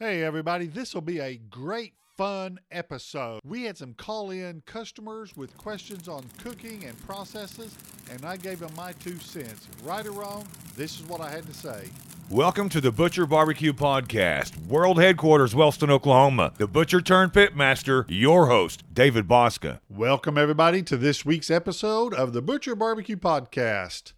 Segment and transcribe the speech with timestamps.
[0.00, 3.38] Hey, everybody, this will be a great fun episode.
[3.44, 7.76] We had some call in customers with questions on cooking and processes,
[8.10, 9.68] and I gave them my two cents.
[9.84, 11.90] Right or wrong, this is what I had to say.
[12.28, 16.52] Welcome to the Butcher Barbecue Podcast, world headquarters, Wellston, Oklahoma.
[16.58, 19.78] The Butcher turned Pitmaster, your host, David Bouska.
[19.88, 24.12] Welcome, everybody, to this week's episode of the Butcher Barbecue Podcast.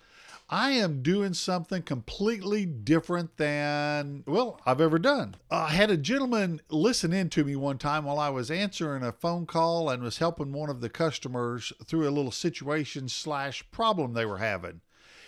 [0.49, 5.35] I am doing something completely different than, well, I've ever done.
[5.51, 9.03] Uh, I had a gentleman listen in to me one time while I was answering
[9.03, 13.69] a phone call and was helping one of the customers through a little situation slash
[13.73, 14.83] problem they were having.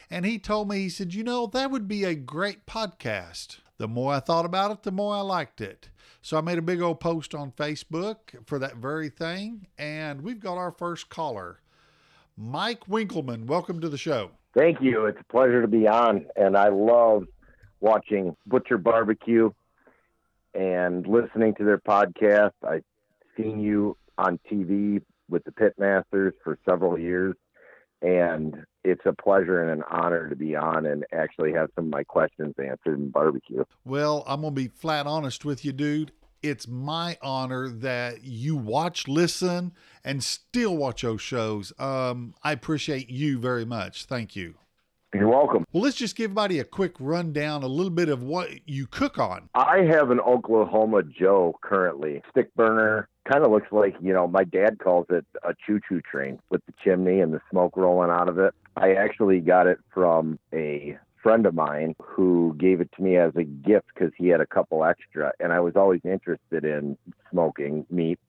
[0.08, 3.58] And he told me, he said, you know, that would be a great podcast.
[3.76, 5.88] The more I thought about it, the more I liked it.
[6.22, 9.66] So I made a big old post on Facebook for that very thing.
[9.76, 11.60] And we've got our first caller.
[12.36, 14.30] Mike Winkleman, welcome to the show.
[14.56, 15.06] Thank you.
[15.06, 17.24] It's a pleasure to be on, and I love
[17.80, 19.50] watching Butcher Barbecue
[20.54, 22.52] and listening to their podcast.
[22.66, 22.84] I've
[23.36, 27.36] seen you on TV with the Pitmasters for several years,
[28.02, 31.90] and it's a pleasure and an honor to be on and actually have some of
[31.90, 33.64] my questions answered in barbecue.
[33.84, 36.12] Well, I'm going to be flat honest with you, dude.
[36.42, 39.72] It's my honor that you watch, listen,
[40.08, 41.70] and still watch those shows.
[41.78, 44.06] Um, I appreciate you very much.
[44.06, 44.54] Thank you.
[45.12, 45.66] You're welcome.
[45.70, 49.18] Well, let's just give everybody a quick rundown, a little bit of what you cook
[49.18, 49.50] on.
[49.54, 53.06] I have an Oklahoma Joe currently, stick burner.
[53.30, 56.64] Kind of looks like, you know, my dad calls it a choo choo train with
[56.64, 58.54] the chimney and the smoke rolling out of it.
[58.78, 63.32] I actually got it from a friend of mine who gave it to me as
[63.36, 66.96] a gift because he had a couple extra, and I was always interested in
[67.30, 68.20] smoking meat.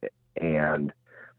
[0.41, 0.91] And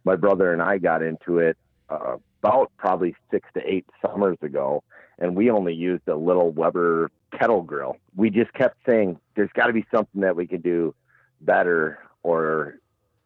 [0.04, 1.56] my brother and I got into it
[1.88, 4.82] uh, about probably six to eight summers ago,
[5.18, 7.96] and we only used a little Weber kettle grill.
[8.16, 10.94] We just kept saying, "There's got to be something that we can do
[11.40, 12.76] better or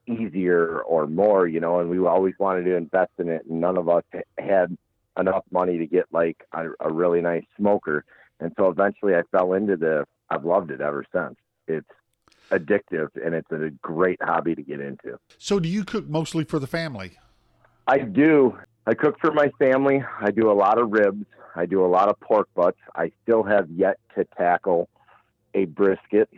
[0.06, 1.80] easier or more," you know.
[1.80, 4.04] And we always wanted to invest in it, and none of us
[4.38, 4.76] had
[5.18, 8.04] enough money to get like a, a really nice smoker.
[8.40, 11.36] And so eventually I fell into the, I've loved it ever since.
[11.68, 11.86] It's
[12.50, 15.18] addictive and it's a great hobby to get into.
[15.38, 17.12] So, do you cook mostly for the family?
[17.86, 18.58] I do.
[18.86, 20.04] I cook for my family.
[20.20, 21.26] I do a lot of ribs.
[21.56, 22.78] I do a lot of pork butts.
[22.94, 24.88] I still have yet to tackle
[25.54, 26.28] a brisket,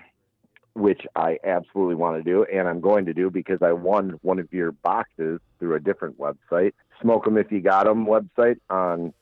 [0.75, 4.39] which I absolutely want to do, and I'm going to do because I won one
[4.39, 9.13] of your boxes through a different website, Smoke 'em if you got 'em website on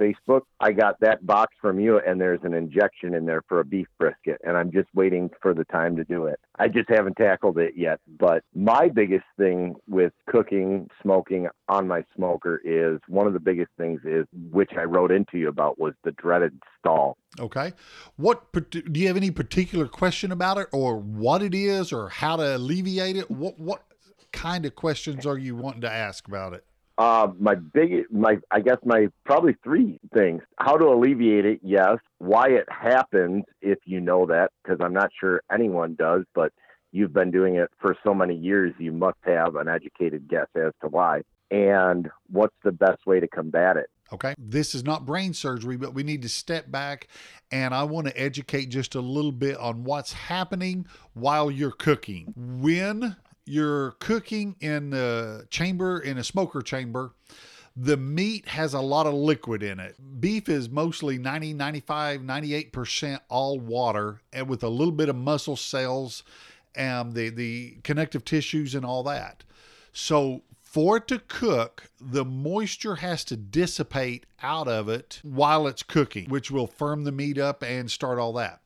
[0.00, 0.42] Facebook.
[0.60, 3.86] I got that box from you, and there's an injection in there for a beef
[3.98, 6.38] brisket, and I'm just waiting for the time to do it.
[6.58, 8.00] I just haven't tackled it yet.
[8.18, 13.70] But my biggest thing with cooking, smoking on my smoker is one of the biggest
[13.78, 17.16] things is which I wrote into you about was the dreaded stall.
[17.38, 17.72] Okay.
[18.16, 22.36] What do you have any particular question about it, or what it is, or how
[22.36, 23.30] to alleviate it?
[23.30, 23.82] What what
[24.32, 26.64] kind of questions are you wanting to ask about it?
[26.98, 30.42] Uh, my big, my, I guess my probably three things.
[30.58, 31.98] How to alleviate it, yes.
[32.18, 36.52] Why it happens, if you know that, because I'm not sure anyone does, but
[36.92, 40.72] you've been doing it for so many years, you must have an educated guess as
[40.80, 41.22] to why.
[41.50, 43.90] And what's the best way to combat it?
[44.12, 44.34] Okay.
[44.38, 47.08] This is not brain surgery, but we need to step back
[47.50, 52.32] and I want to educate just a little bit on what's happening while you're cooking.
[52.36, 57.12] When you're cooking in a chamber, in a smoker chamber,
[57.76, 59.96] the meat has a lot of liquid in it.
[60.20, 65.56] Beef is mostly 90, 95, 98% all water and with a little bit of muscle
[65.56, 66.22] cells
[66.74, 69.44] and the, the connective tissues and all that.
[69.92, 75.82] So for it to cook, the moisture has to dissipate out of it while it's
[75.82, 78.60] cooking, which will firm the meat up and start all that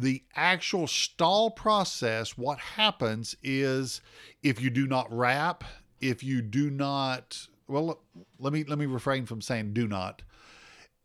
[0.00, 4.00] the actual stall process, what happens is
[4.42, 5.62] if you do not wrap,
[6.00, 8.00] if you do not, well,
[8.38, 10.22] let me let me refrain from saying do not.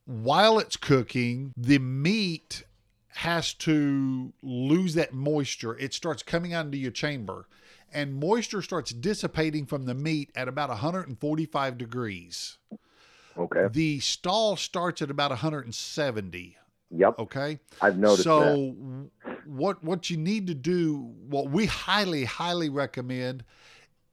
[0.05, 2.63] While it's cooking, the meat
[3.09, 5.77] has to lose that moisture.
[5.77, 7.47] It starts coming out into your chamber,
[7.93, 12.57] and moisture starts dissipating from the meat at about 145 degrees.
[13.37, 13.67] Okay.
[13.69, 16.57] The stall starts at about 170.
[16.91, 17.19] Yep.
[17.19, 17.59] Okay.
[17.81, 19.09] I've noticed so that.
[19.45, 23.43] what what you need to do, what we highly highly recommend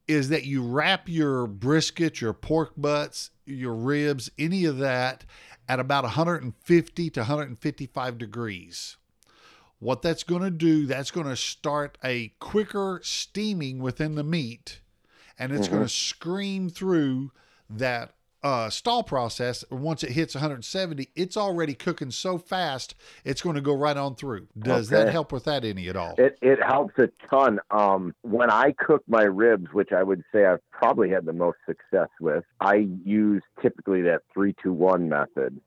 [0.07, 5.23] is that you wrap your brisket, your pork butts, your ribs, any of that
[5.69, 8.97] at about 150 to 155 degrees.
[9.79, 14.79] What that's going to do, that's going to start a quicker steaming within the meat
[15.37, 15.75] and it's Mm-hmm.
[15.75, 17.31] going to scream through
[17.69, 22.93] that uh, stall process, once it hits 170, it's already cooking so fast,
[23.23, 24.47] it's going to go right on through.
[24.57, 25.05] Does Okay.
[25.05, 26.15] that help with that any at all?
[26.17, 27.59] It it helps a ton.
[27.71, 31.57] Um, when I cook my ribs, which I would say I've probably had the most
[31.65, 35.59] success with, I use typically that three two one method,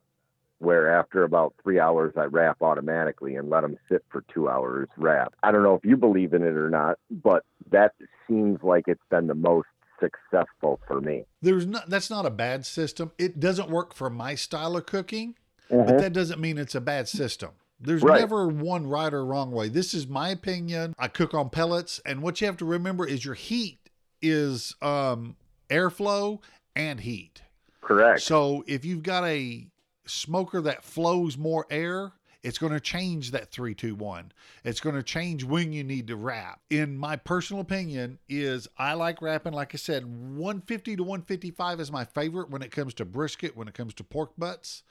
[0.58, 4.88] where after about three hours I wrap automatically and let them sit for two hours
[4.99, 5.34] wrap.
[5.43, 7.93] I don't know if you believe in it or not, but that
[8.28, 9.69] seems like it's been the most
[10.01, 11.25] successful for me.
[11.43, 13.13] There's not that's not a bad system.
[13.19, 15.35] It doesn't work for my style of cooking,
[15.71, 15.87] Mhm.
[15.87, 17.51] but that doesn't mean it's a bad system.
[17.79, 18.21] There's Right.
[18.21, 19.69] never one right or wrong way.
[19.69, 20.95] This is my opinion.
[20.99, 23.79] I cook on pellets, and what you have to remember is your heat
[24.23, 25.37] is um,
[25.69, 26.41] airflow
[26.75, 27.43] and heat.
[27.83, 28.23] Correct.
[28.23, 29.67] So if you've got a
[30.07, 32.13] smoker that flows more air,
[32.47, 34.31] it's going to change that 321.
[34.63, 36.61] It's going to change when you need to wrap.
[36.71, 41.91] In my personal opinion is I like wrapping like I said 150 to 155 is
[41.91, 44.85] my favorite when it comes to brisket, when it comes to pork butts.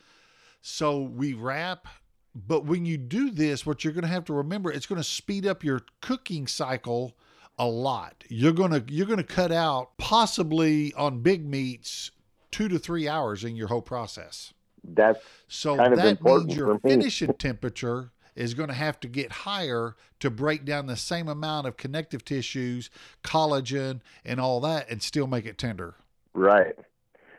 [0.61, 1.87] So we wrap
[2.35, 5.07] but when you do this what you're going to have to remember it's going to
[5.07, 7.15] speed up your cooking cycle
[7.57, 8.25] a lot.
[8.27, 12.11] You're going to you're going to cut out possibly on big meats
[12.51, 14.51] 2 to 3 hours in your whole process.
[14.93, 19.07] That's So kind of that important means your finishing temperature is going to have to
[19.07, 22.89] get higher to break down the same amount of connective tissues,
[23.23, 25.95] collagen, and all that, and still make it tender.
[26.33, 26.75] Right.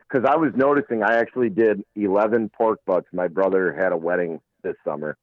[0.08, 3.08] Because I was noticing, I actually did 11 pork butts.
[3.12, 5.16] My brother had a wedding this summer,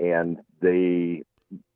[0.00, 1.22] and they,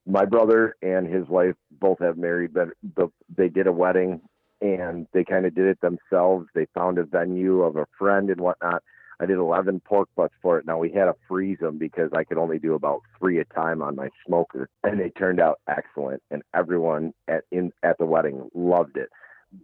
[0.06, 4.20] my brother and his wife both have married, but, but they did a wedding
[4.60, 6.46] and they kind of did it themselves.
[6.54, 8.82] They found a venue of a friend and whatnot.
[9.20, 10.66] I did 11 pork butts for it.
[10.66, 13.82] Now we had to freeze them because I could only do about three a time
[13.82, 16.22] on my smoker, and they turned out excellent.
[16.30, 19.10] And everyone at in at the wedding loved it.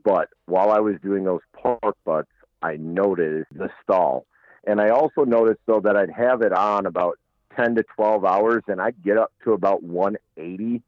[0.05, 2.31] But while I was doing those pork butts,
[2.62, 4.26] I noticed the stall.
[4.64, 7.19] And I also noticed though that I'd have it on about
[7.56, 10.82] 10 to 12 hours and I'd get up to about 180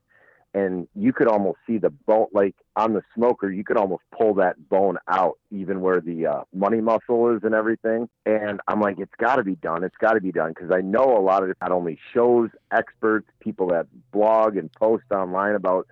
[0.54, 4.34] and you could almost see the bone like on the smoker you could almost pull
[4.34, 8.08] that bone out even where the uh, money muscle is and everything.
[8.26, 10.80] And i'm like it's got to be done it's got to be done because i
[10.80, 15.86] know a lot of not only shows experts people that blog and post online about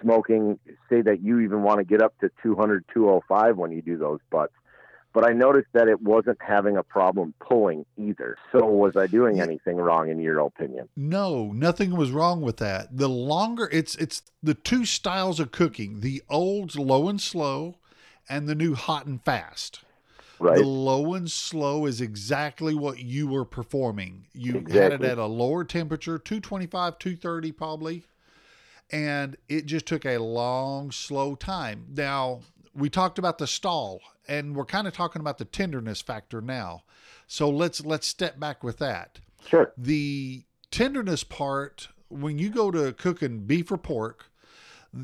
[0.00, 0.58] smoking
[0.88, 4.20] say that you even want to get up to 200 205 when you do those
[4.30, 4.54] butts
[5.14, 8.36] but I noticed that it wasn't having a problem pulling either.
[8.52, 10.88] So was I doing anything wrong in your opinion?
[10.96, 12.98] No, nothing was wrong with that.
[12.98, 17.76] The longer it's it's the two styles of cooking, the old low and slow
[18.28, 19.80] and the new hot and fast.
[20.40, 20.58] Right.
[20.58, 24.26] The low and slow is exactly what you were performing.
[24.32, 28.02] You had it at a lower temperature, 225, 230 probably.
[28.90, 31.86] And it just took a long, slow time.
[31.96, 32.40] Now,
[32.74, 36.82] we talked about the stall and we're kind of talking about the tenderness factor now.
[37.26, 39.20] So let's let's step back with that.
[39.46, 39.72] Sure.
[39.76, 44.26] The tenderness part, when you go to cooking beef or pork,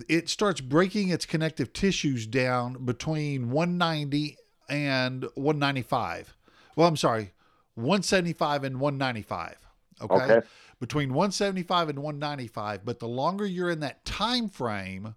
[0.09, 4.37] it starts breaking its connective tissues down between 190
[4.69, 6.37] and 195.
[6.77, 7.33] Well, I'm sorry,
[7.75, 9.57] 175 and 195.
[10.03, 10.15] Okay?
[10.15, 10.47] Okay.
[10.79, 15.15] Between 175 and 195, but the longer you're in that time frame,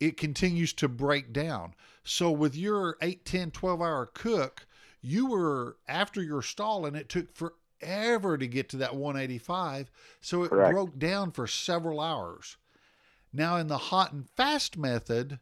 [0.00, 1.74] it continues to break down.
[2.02, 4.66] So with your 8, 10, 12 hour cook,
[5.02, 9.90] you were after your stall and it took forever to get to that 185.
[10.20, 10.72] So it Correct.
[10.72, 12.56] broke down for several hours.
[13.32, 15.38] Now in the hot and fast method,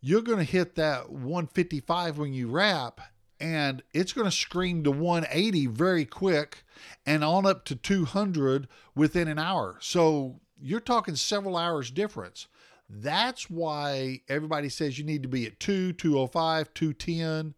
[0.00, 3.00] you're going to hit that 155 when you wrap
[3.38, 6.64] and it's going to scream to 180 very quick
[7.06, 9.78] and on up to 200 within an hour.
[9.80, 12.46] So you're talking several hours difference.
[12.88, 17.54] That's why everybody says you need to be at 2, 205, 210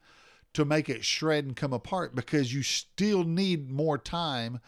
[0.55, 4.61] to make it shred and come apart because you still need more time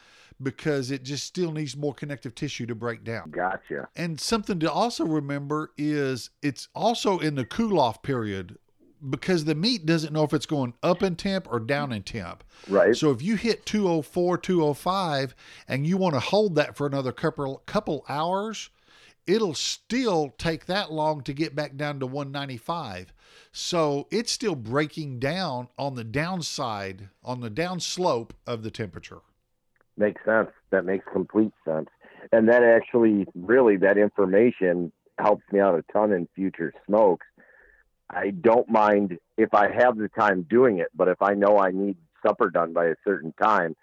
[0.42, 3.30] because it just still needs more connective tissue to break down.
[3.30, 3.88] Gotcha.
[3.96, 8.58] And something to also remember is it's also in the cool off period
[9.08, 12.44] because the meat doesn't know if it's going up in temp or down in temp.
[12.68, 12.96] Right.
[12.96, 15.34] So if you hit 204, 205
[15.68, 18.70] and you want to hold that for another couple couple hours,
[19.26, 23.12] it'll still take that long to get back down to 195.
[23.52, 29.20] So it's still breaking down on the downside, on the down slope of the temperature.
[29.96, 30.50] Makes sense.
[30.70, 31.88] That makes complete sense.
[32.32, 37.26] And that actually, really, that information helps me out a ton in future smokes.
[38.10, 41.70] I don't mind if I have the time doing it, but if I know I
[41.70, 43.74] need supper done by a certain time,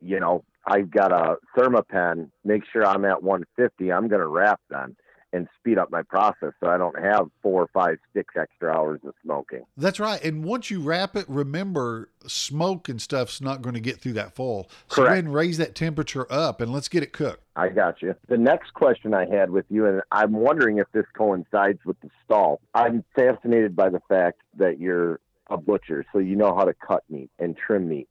[0.00, 4.60] you know, I've got a Thermapen, make sure I'm at 150, I'm going to wrap
[4.70, 4.96] then.
[5.34, 9.00] and speed up my process so I don't have four or five, six extra hours
[9.06, 9.62] of smoking.
[9.78, 10.22] That's right.
[10.22, 14.34] And once you wrap it, remember smoke and stuff's not going to get through that
[14.34, 14.64] foil.
[14.88, 15.12] So go Correct.
[15.12, 17.42] ahead and raise that temperature up and let's get it cooked.
[17.56, 18.14] I got you.
[18.28, 22.10] The next question I had with you, and I'm wondering if this coincides with the
[22.24, 22.60] stall.
[22.74, 27.04] I'm fascinated by the fact that you're a butcher, so you know how to cut
[27.08, 28.08] meat and trim meat.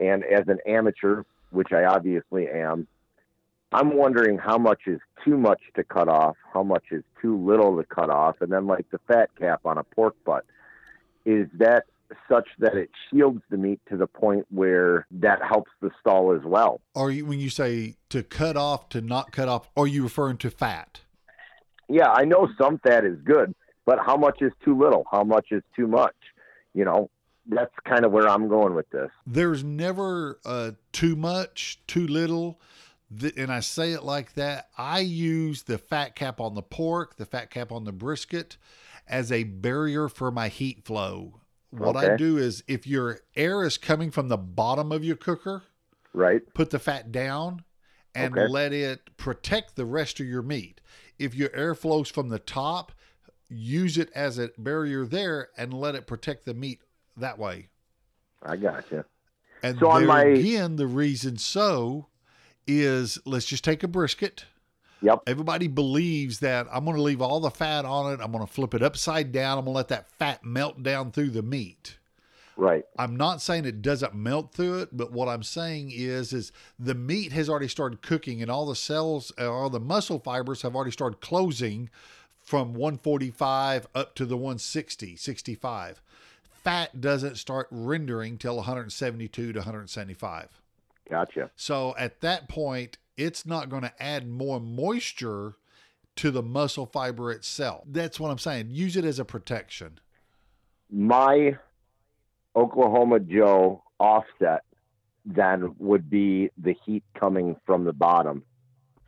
[0.00, 2.86] And as an amateur, which I obviously am,
[3.72, 7.76] I'm wondering how much is too much to cut off, how much is too little
[7.78, 10.44] to cut off, and then like the fat cap on a pork butt,
[11.24, 11.84] is that
[12.28, 16.42] such that it shields the meat to the point where that helps the stall as
[16.44, 16.80] well?
[16.94, 20.36] Are you, when you say to cut off, to not cut off, are you referring
[20.38, 21.00] to fat?
[21.92, 23.54] yeah, I know some fat is good,
[23.84, 25.04] but how much is too little?
[25.10, 26.14] How much is too much?
[26.74, 27.10] You know,
[27.46, 29.10] that's kind of where I'm going with this.
[29.26, 32.60] There's never uh, too much, too little.
[33.18, 34.68] Th- And I say it like that.
[34.78, 38.56] I use the fat cap on the pork, the fat cap on the brisket
[39.08, 41.40] as a barrier for my heat flow.
[41.70, 45.62] What I do is if your air is coming from the bottom of your cooker,
[46.12, 46.42] Right?
[46.54, 47.64] put the fat down
[48.14, 48.46] and Okay.
[48.46, 50.82] let it protect the rest of your meat.
[51.18, 52.92] If your air flows from the top,
[53.48, 56.80] use it as a barrier there and let it protect the meat
[57.16, 57.68] that way.
[58.42, 59.04] I got you.
[59.62, 62.06] And So on my- again, the reason so
[62.66, 64.46] is let's just take a brisket.
[65.02, 65.22] Yep.
[65.26, 68.20] Everybody believes that I'm going to leave all the fat on it.
[68.22, 69.58] I'm going to flip it upside down.
[69.58, 71.98] I'm going to let that fat melt down through the meat.
[72.56, 72.84] Right.
[72.98, 76.94] I'm not saying it doesn't melt through it, but what I'm saying is, is the
[76.94, 80.76] meat has already started cooking, and all the cells, uh, all the muscle fibers have
[80.76, 81.88] already started closing
[82.38, 86.02] from 145 up to the 160, 65.
[86.62, 90.60] Fat doesn't start rendering till 172 to 175.
[91.10, 91.50] Gotcha.
[91.56, 95.54] So at that point, it's not going to add more moisture
[96.16, 97.84] to the muscle fiber itself.
[97.86, 98.68] That's what I'm saying.
[98.70, 99.98] Use it as a protection.
[100.90, 101.56] My
[102.54, 104.62] Oklahoma Joe offset
[105.24, 108.44] then would be the heat coming from the bottom,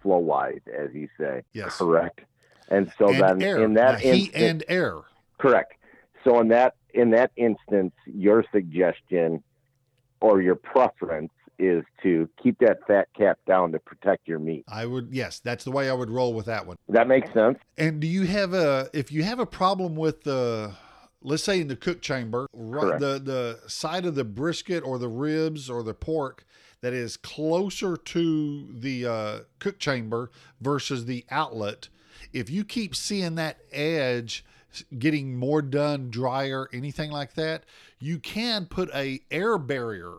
[0.03, 1.43] flow wise, as you say.
[1.53, 1.77] Yes.
[1.77, 2.21] Correct.
[2.69, 3.63] And so and then air.
[3.63, 5.01] in that Now, heat instant, and air.
[5.39, 5.75] Correct.
[6.23, 9.43] So in that in that instance, your suggestion
[10.21, 14.65] or your preference is to keep that fat cap down to protect your meat.
[14.69, 16.77] I would yes, that's the way I would roll with that one.
[16.89, 17.59] That makes sense.
[17.77, 20.73] And do you have a if you have a problem with the
[21.23, 25.09] let's say in the cook chamber, right, the the side of the brisket or the
[25.09, 26.45] ribs or the pork
[26.81, 31.89] that is closer to the uh, cook chamber versus the outlet,
[32.33, 34.45] if you keep seeing that edge
[34.99, 37.65] getting more done, drier, anything like that,
[37.99, 40.19] you can put a air barrier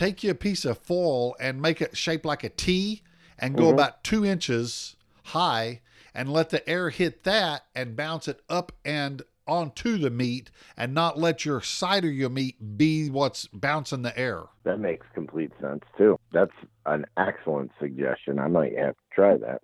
[0.00, 3.02] take you a piece of foil and make it shaped like a T
[3.38, 3.74] and go mm-hmm.
[3.74, 5.80] about two inches high
[6.14, 10.94] and let the air hit that and bounce it up and onto the meat and
[10.94, 14.44] not let your side of your meat be what's bouncing the air.
[14.64, 16.18] That makes complete sense too.
[16.32, 16.50] That's
[16.86, 18.38] an excellent suggestion.
[18.38, 19.60] I might have to try that.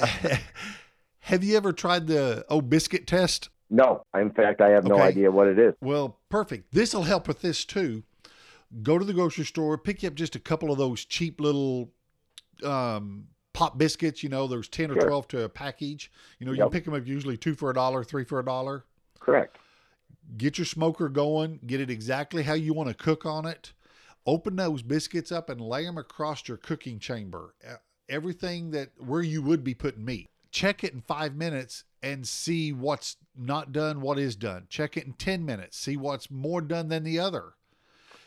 [1.24, 3.48] Have you ever tried the oh biscuit test?
[3.70, 5.72] No, in fact, I have no idea what it is.
[5.80, 6.72] Well, perfect.
[6.74, 8.02] This will help with this too.
[8.82, 11.90] Go to the grocery store, pick you up just a couple of those cheap little
[12.62, 14.22] um, pop biscuits.
[14.22, 15.06] You know, there's 10 or Sure.
[15.08, 16.12] 12 to a package.
[16.38, 16.66] You know, you Yep.
[16.66, 18.84] can pick them up usually two for a dollar, three for a dollar.
[19.18, 19.56] Correct.
[20.36, 23.72] Get your smoker going, get it exactly how you want to cook on it.
[24.26, 27.54] Open those biscuits up and lay them across your cooking chamber.
[28.10, 30.28] Everything that where you would be putting meat.
[30.54, 34.66] Check it in five minutes and see what's not done, what is done.
[34.68, 37.54] Check it in 10 minutes, see what's more done than the other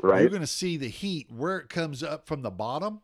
[0.01, 0.19] Right.
[0.19, 2.99] you're going to see the heat where it comes up from the bottom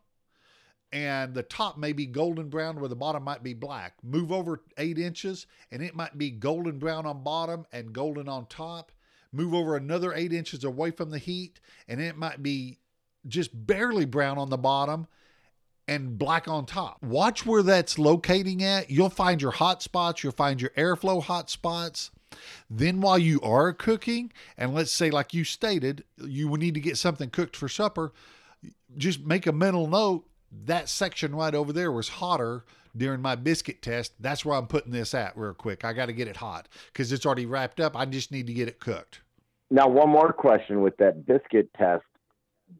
[0.92, 4.62] and the top may be golden brown where the bottom might be black move over
[4.76, 8.92] eight inches and it might be golden brown on bottom and golden on top
[9.32, 12.78] move over another eight inches away from the heat and it might be
[13.26, 15.08] just barely brown on the bottom
[15.86, 17.02] and black on top.
[17.02, 18.90] Watch where that's locating at.
[18.90, 22.10] You'll find your hot spots, you'll find your airflow hot spots.
[22.68, 26.96] Then, while you are cooking, and let's say, like you stated, you need to get
[26.98, 28.12] something cooked for supper,
[28.96, 30.26] just make a mental note
[30.66, 32.64] that section right over there was hotter
[32.96, 34.12] during my biscuit test.
[34.20, 35.84] That's where I'm putting this at real quick.
[35.84, 37.96] I got to get it hot because it's already wrapped up.
[37.96, 39.20] I just need to get it cooked.
[39.70, 42.04] Now, one more question with that biscuit test.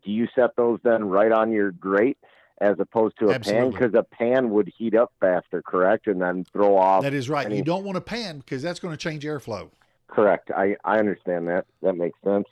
[0.04, 2.18] Do you set those then right on your grate
[2.60, 3.70] as opposed to a pan?
[3.70, 6.06] Because a pan would heat up faster, correct?
[6.06, 7.02] And then throw off.
[7.02, 7.46] That is right.
[7.46, 9.70] any- You don't want a pan because that's going to change airflow.
[10.08, 10.50] Correct.
[10.50, 11.66] I, I understand that.
[11.82, 12.46] That makes sense.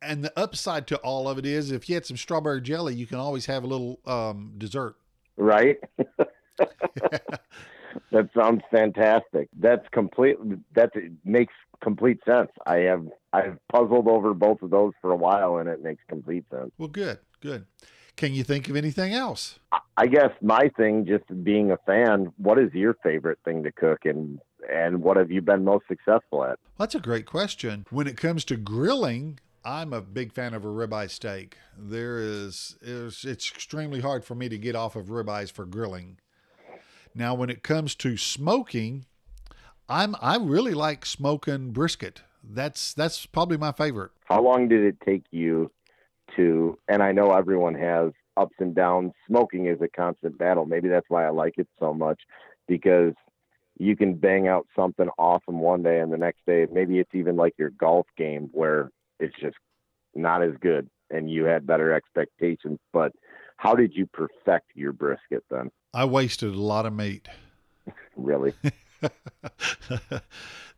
[0.00, 3.06] And the upside to all of it is if you had some strawberry jelly, you
[3.06, 4.96] can always have a little um, dessert.
[5.36, 5.78] Right?
[6.58, 9.48] that sounds fantastic.
[9.58, 10.36] That's complete.
[10.74, 10.90] That
[11.24, 12.50] makes complete sense.
[12.66, 16.44] I have I've puzzled over both of those for a while, and it makes complete
[16.50, 16.70] sense.
[16.78, 17.66] Well, good, good.
[18.16, 19.58] Can you think of anything else?
[19.96, 24.04] I guess my thing, just being a fan, what is your favorite thing to cook,
[24.04, 24.40] and
[24.72, 26.58] and what have you been most successful at?
[26.78, 27.86] That's a great question.
[27.90, 31.56] When it comes to grilling, I'm a big fan of a ribeye steak.
[31.76, 36.18] There is, is it's extremely hard for me to get off of ribeyes for grilling.
[37.14, 39.06] Now, when it comes to smoking,
[39.88, 42.22] I'm I really like smoking brisket.
[42.42, 44.12] That's that's probably my favorite.
[44.24, 45.70] How long did it take you
[46.36, 46.78] to?
[46.88, 49.12] And I know everyone has ups and downs.
[49.26, 50.66] Smoking is a constant battle.
[50.66, 52.20] Maybe that's why I like it so much
[52.68, 53.14] because
[53.78, 57.36] you can bang out something awesome one day and the next day maybe it's even
[57.36, 59.56] like your golf game where it's just
[60.14, 63.12] not as good and you had better expectations but
[63.56, 67.28] how did you perfect your brisket then I wasted a lot of meat.
[68.16, 68.54] really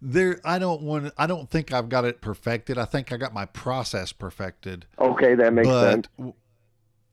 [0.02, 2.78] there I don't want I don't think I've got it perfected.
[2.78, 4.86] I think I got my process perfected.
[4.98, 6.34] okay that makes but sense w-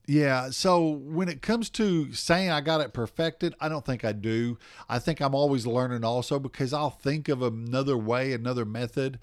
[0.05, 4.11] yeah, so when it comes to saying I got it perfected, I don't think I
[4.11, 4.57] do.
[4.89, 9.19] I think I'm always learning also because I'll think of another way, another method.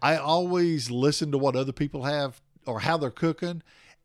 [0.00, 3.62] I always listen to what other people have or how they're cooking.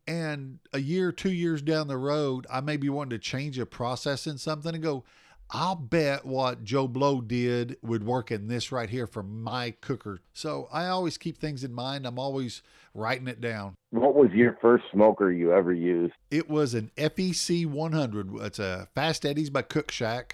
[0.08, 3.66] And a year, two years down the road, I may be wanting to change a
[3.66, 5.04] process in something and go,
[5.50, 10.20] I'll bet what Joe Blow did would work in this right here for my cooker.
[10.32, 12.06] So I always keep things in mind.
[12.06, 12.62] I'm always
[12.94, 13.74] writing it down.
[13.90, 18.34] what was your first smoker you ever used It was an FEC 100.
[18.40, 20.32] It's a Fast Eddy's by Cookshack,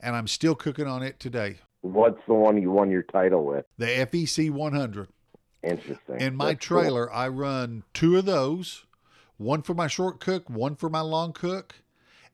[0.00, 1.58] and I'm still cooking on it today.
[1.80, 5.08] what's the one you won your title with The FEC 100.
[5.64, 6.82] interesting In my That's cool.
[6.82, 8.84] trailer, I run two of those
[9.38, 11.81] one for my short cook, one for my long cook.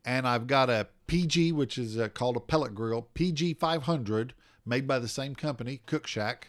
[0.08, 4.32] And I've got a PG, which is uh, called a pellet grill, PG 500,
[4.64, 6.44] made by the same company, Cookshack.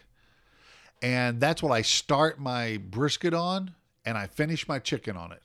[1.02, 5.42] And that's what I start my brisket on, and I finish my chicken on it.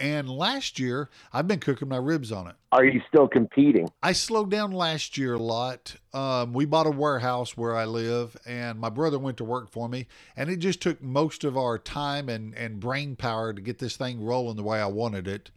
[0.00, 2.56] And last year, I've been cooking my ribs on it.
[2.72, 5.96] are you still competing I slowed down last year a lot.
[6.14, 9.90] Um, we bought a warehouse where I live, and my brother went to work for
[9.90, 13.78] me, and it just took most of our time and, and brain power to get
[13.78, 15.50] this thing rolling the way I wanted it.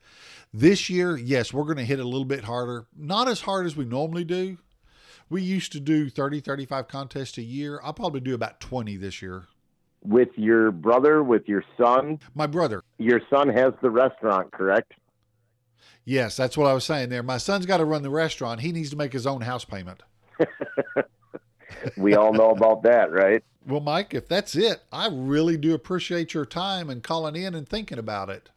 [0.53, 2.85] This year, yes, we're going to hit a little bit harder.
[2.95, 4.57] Not as hard as we normally do.
[5.29, 7.79] We used to do 30, 35 contests a year.
[7.81, 9.45] I'll probably do about 20 this year.
[10.03, 14.93] With your brother with your son My brother, your son has the restaurant correct
[16.05, 17.23] yes, that's what I was saying there.
[17.23, 18.61] My son's got to run the restaurant.
[18.61, 20.03] He needs to make his own house payment.
[21.97, 26.33] we all know about that right Well, Mike, if that's it, I really do appreciate
[26.33, 28.49] your time and calling in and thinking about it.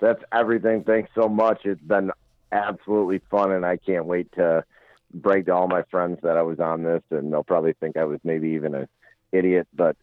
[0.00, 0.84] that's everything.
[0.84, 1.60] Thanks so much.
[1.64, 2.10] It's been
[2.50, 4.64] absolutely fun, and I can't wait to
[5.12, 8.04] break to all my friends that I was on this, and they'll probably think I
[8.04, 8.88] was maybe even an
[9.32, 9.96] idiot, but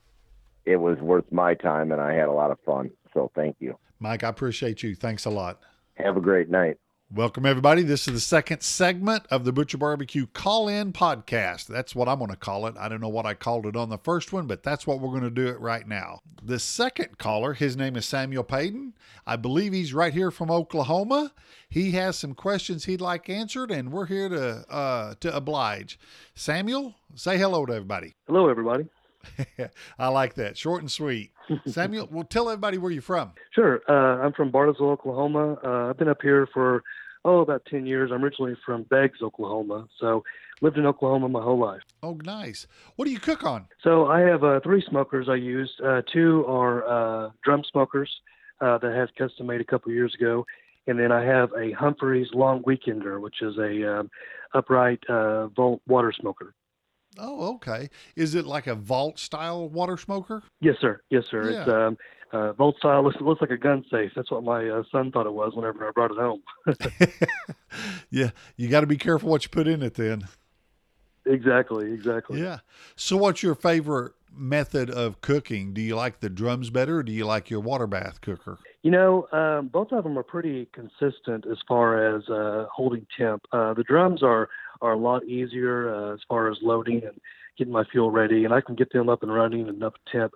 [0.66, 2.92] it was worth my time, and I had a lot of fun.
[3.14, 3.78] So thank you.
[4.00, 4.96] Mike, I appreciate you.
[4.96, 5.60] Thanks a lot.
[5.96, 6.78] Have a great night.
[7.14, 7.84] Welcome, everybody.
[7.84, 11.68] This is the second segment of the Butcher Barbecue Call In Podcast.
[11.68, 12.76] That's what I'm going to call it.
[12.80, 15.12] I don't know what I called it on the first one, but that's what we're
[15.12, 16.22] going to do it right now.
[16.44, 18.96] The second caller, his name is Samuel Payton.
[19.26, 21.32] I believe he's right here from Oklahoma.
[21.70, 26.00] He has some questions he'd like answered, and we're here to uh, to oblige.
[26.34, 28.16] Samuel, say hello to everybody.
[28.26, 28.88] Hello, everybody.
[30.00, 30.58] I like that.
[30.58, 31.32] Short and sweet.
[31.68, 33.32] Samuel, well, tell everybody where you're from.
[33.52, 33.82] Sure.
[33.88, 35.58] Uh, I'm from Bartlesville, Oklahoma.
[35.64, 36.84] Uh, I've been up here for,
[37.24, 38.12] oh, about 10 years.
[38.14, 39.88] I'm originally from Beggs, Oklahoma.
[40.00, 40.24] So
[40.62, 41.82] lived in Oklahoma my whole life.
[42.02, 42.68] Oh, nice.
[42.96, 43.68] What do you cook on?
[43.84, 45.72] So I have uh, three smokers I use.
[45.84, 48.10] Uh, two are uh, drum smokers
[48.62, 50.46] uh, that has custom made a couple years ago.
[50.88, 54.12] And then I have a Humphreys Long Weekender, which is a um,
[54.54, 56.54] upright uh, vault water smoker.
[57.18, 57.90] Oh, okay.
[58.16, 60.44] Is it like a vault style water smoker?
[60.62, 61.02] Yes, sir.
[61.10, 61.50] Yes, sir.
[61.50, 61.88] It's Yeah.
[61.88, 61.98] um,
[62.32, 63.04] uh, Vault style.
[63.04, 64.12] Looks, looks like a gun safe.
[64.16, 66.42] That's what my uh, son thought it was whenever I brought it home.
[68.10, 70.28] yeah, you got to be careful what you put in it then.
[71.26, 71.92] exactly.
[71.94, 72.42] Exactly.
[72.42, 72.60] Yeah.
[72.96, 75.74] So, what's your favorite method of cooking?
[75.74, 78.58] Do you like the drums better or do you like your water bath cooker?
[78.86, 83.42] You know, um, both of them are pretty consistent as far as uh, holding temp.
[83.52, 84.48] Uh, the drums are
[84.80, 87.20] are a lot easier uh, as far as loading and
[87.58, 90.34] getting my fuel ready, and I can get them up and running and up temp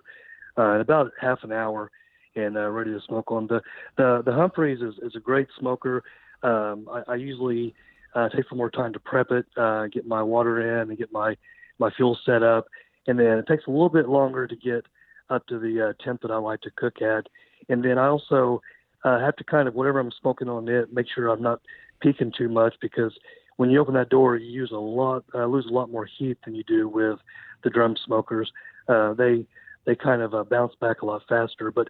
[0.58, 1.92] uh, in about half an hour
[2.34, 3.46] and uh, ready to smoke on.
[3.46, 3.62] The
[3.96, 6.02] the the Humphreys is, is a great smoker.
[6.42, 7.72] Um, I, I usually
[8.16, 11.12] uh, take some more time to prep it, uh, get my water in, and get
[11.12, 11.36] my
[11.78, 12.66] my fuel set up,
[13.06, 14.86] and then it takes a little bit longer to get
[15.28, 17.28] up to the uh, temp that I like to cook at.
[17.68, 18.62] And then I also
[19.04, 21.60] uh, have to kind of whatever I'm smoking on it, make sure I'm not
[22.00, 23.12] peaking too much because
[23.56, 26.38] when you open that door, you use a lot, uh, lose a lot more heat
[26.44, 27.18] than you do with
[27.62, 28.50] the drum smokers.
[28.88, 29.46] Uh, they
[29.86, 31.70] they kind of uh, bounce back a lot faster.
[31.70, 31.88] But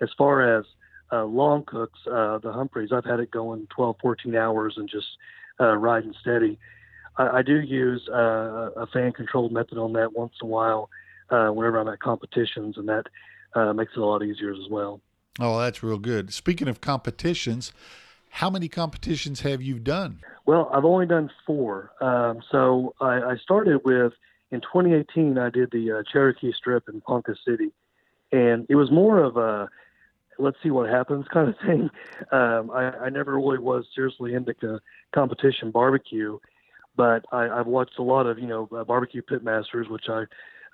[0.00, 0.64] as far as
[1.12, 5.06] uh, long cooks, uh, the Humphreys, I've had it going 12, 14 hours and just
[5.60, 6.58] uh, riding steady.
[7.16, 10.88] I, I do use uh, a fan controlled method on that once in a while
[11.30, 13.04] uh, whenever I'm at competitions, and that
[13.54, 15.00] uh, makes it a lot easier as well.
[15.40, 16.32] Oh, that's real good.
[16.32, 17.72] Speaking of competitions,
[18.28, 20.20] how many competitions have you done?
[20.46, 21.92] Well, I've only done four.
[22.00, 24.12] Um, so I, I started with
[24.50, 25.38] in 2018.
[25.38, 27.72] I did the uh, Cherokee Strip in Ponca City,
[28.32, 29.68] and it was more of a
[30.38, 31.90] let's see what happens kind of thing.
[32.32, 34.80] Um, I, I never really was seriously into co-
[35.14, 36.38] competition barbecue,
[36.96, 40.24] but I, I've watched a lot of you know uh, barbecue pitmasters, which I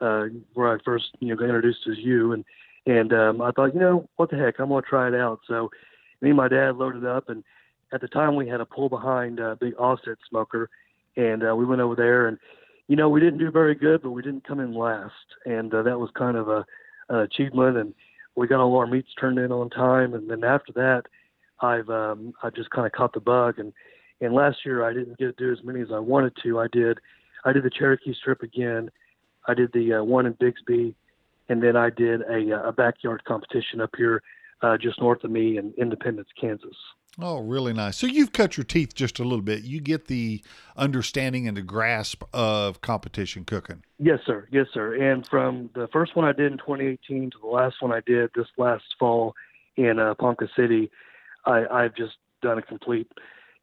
[0.00, 2.44] uh, where I first you know got introduced as you, and
[2.86, 5.40] and um, I thought you know what the heck I'm gonna try it out.
[5.46, 5.70] So
[6.20, 7.42] me and my dad loaded up, and
[7.92, 10.70] at the time we had a pull behind uh, big offset smoker,
[11.16, 12.38] and uh, we went over there, and
[12.88, 15.12] you know we didn't do very good, but we didn't come in last,
[15.44, 16.64] and uh, that was kind of a,
[17.08, 17.94] a achievement, and
[18.36, 21.02] we got all our meats turned in on time, and then after that,
[21.60, 23.72] I've um, I just kind of caught the bug, and
[24.20, 26.60] and last year I didn't get to do as many as I wanted to.
[26.60, 26.98] I did
[27.44, 28.90] I did the Cherokee Strip again,
[29.48, 30.94] I did the uh, one in Bixby,
[31.48, 34.22] and then I did a, uh, a backyard competition up here
[34.62, 36.76] uh, just north of me in Independence, Kansas.
[37.18, 37.96] Oh, really nice.
[37.96, 39.62] So you've cut your teeth just a little bit.
[39.62, 40.42] You get the
[40.76, 43.82] understanding and the grasp of competition cooking.
[43.98, 44.46] Yes, sir.
[44.50, 44.94] Yes, sir.
[44.94, 48.30] And from the first one I did in 2018 to the last one I did
[48.34, 49.34] this last fall
[49.76, 50.90] in uh, Ponca City,
[51.46, 53.10] I, I've just done a complete,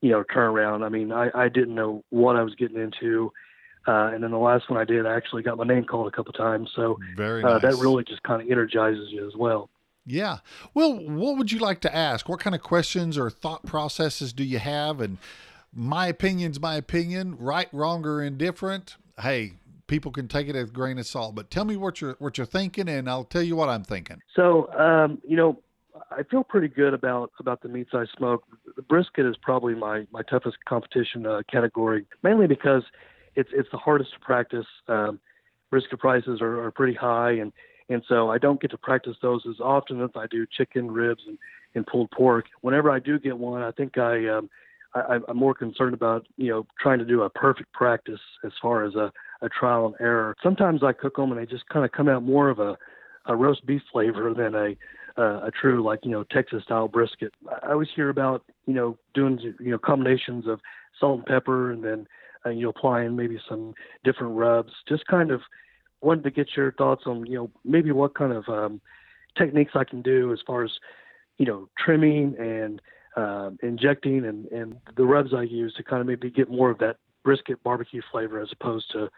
[0.02, 0.84] you know, turnaround.
[0.84, 3.32] I mean, I, I didn't know what I was getting into.
[3.88, 6.12] Uh, and then the last one I did, I actually got my name called a
[6.12, 6.70] couple times.
[6.76, 9.70] So Very uh, that really just kind of energizes you as well.
[10.06, 10.38] Yeah.
[10.74, 12.28] Well, what would you like to ask?
[12.28, 15.00] What kind of questions or thought processes do you have?
[15.00, 15.18] And
[15.74, 18.98] my opinion's my opinion, right, wrong, or indifferent.
[19.20, 19.54] Hey,
[19.88, 21.36] people can take it as a grain of salt.
[21.36, 24.22] But tell me what you're what you're thinking, and I'll tell you what I'm thinking.
[24.36, 25.60] So, um, you know,
[26.12, 28.44] I feel pretty good about about the meats I smoke.
[28.76, 32.84] The brisket is probably my my toughest competition uh, category, mainly because
[33.36, 34.66] it's it's the hardest to practice.
[34.88, 35.20] Um,
[35.70, 37.52] brisket prices are, are pretty high, and
[37.90, 41.24] and so I don't get to practice those as often as I do chicken, ribs,
[41.28, 41.38] and,
[41.76, 42.46] and pulled pork.
[42.62, 44.50] Whenever I do get one, I think I, um,
[44.96, 48.86] I I'm more concerned about you know trying to do a perfect practice as far
[48.86, 50.36] as a, a trial and error.
[50.42, 52.78] Sometimes I cook them and they just kind of come out more of a,
[53.26, 54.76] a roast beef flavor than a
[55.18, 57.34] uh, a true like you know Texas style brisket.
[57.64, 60.60] I always hear about you know doing you know combinations of
[61.00, 62.08] salt and pepper and then
[62.46, 64.72] uh, you know applying maybe some different rubs.
[64.88, 65.42] Just kind of
[66.02, 68.82] wanted to get your thoughts on you know maybe what kind of um,
[69.38, 70.72] techniques I can do as far as
[71.38, 72.82] you know trimming and
[73.16, 76.80] um, injecting and and the rubs I use to kind of maybe get more of
[76.80, 79.10] that brisket barbecue flavor as opposed to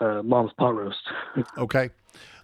[0.00, 1.02] uh, mom's pot roast.
[1.58, 1.90] Okay.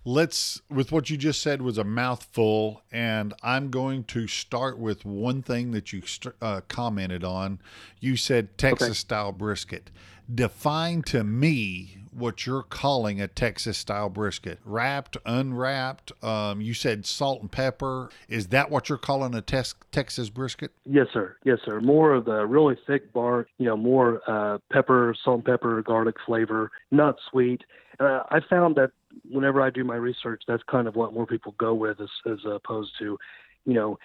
[0.06, 5.06] Let's, with what you just said, was a mouthful, and I'm going to start with
[5.06, 7.58] one thing that you st- uh, commented on.
[8.00, 9.90] You said Texas style brisket.
[10.32, 14.58] Define to me what you're calling a Texas style brisket.
[14.64, 16.12] Wrapped, unwrapped.
[16.22, 18.10] Um, you said salt and pepper.
[18.28, 20.72] Is that what you're calling a tex- Texas brisket?
[20.84, 21.36] Yes, sir.
[21.44, 21.80] Yes, sir.
[21.80, 26.16] More of the really thick bark, you know, more uh, pepper, salt and pepper, garlic
[26.24, 27.62] flavor, not sweet.
[28.00, 28.90] Uh, I found that
[29.30, 32.38] whenever I do my research, that's kind of what more people go with as, as
[32.44, 33.18] opposed to,
[33.64, 33.98] you know,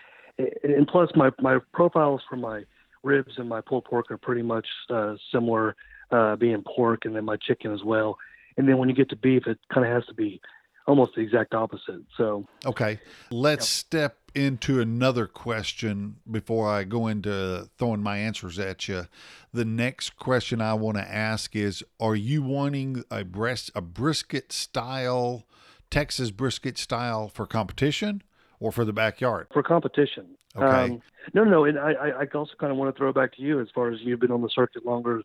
[0.63, 2.63] and plus my, my profiles for my
[3.03, 5.75] ribs and my pulled pork are pretty much uh, similar,
[6.11, 8.17] uh, being pork and then my chicken as well.
[8.57, 10.41] And then when you get to beef, it kind of has to be
[10.87, 12.01] almost the exact opposite.
[12.17, 12.99] So, Okay.
[13.31, 19.05] Let's step into another question before I go into throwing my answers at you.
[19.53, 24.51] The next question I want to ask is Are you wanting a, breast, a brisket
[24.51, 25.45] style,
[25.89, 28.23] Texas brisket style for competition
[28.59, 29.47] or for the backyard?
[29.53, 30.25] for competition.
[30.55, 30.65] Okay.
[30.65, 31.01] Um,
[31.33, 33.41] no, no, and I, I I also kind of want to throw it back to
[33.41, 35.21] you as far as you've been on the circuit longer,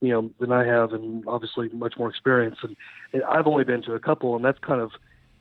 [0.00, 2.56] you know, than I have, and obviously much more experience.
[2.62, 2.76] And,
[3.12, 4.92] and I've only been to a couple, and that's kind of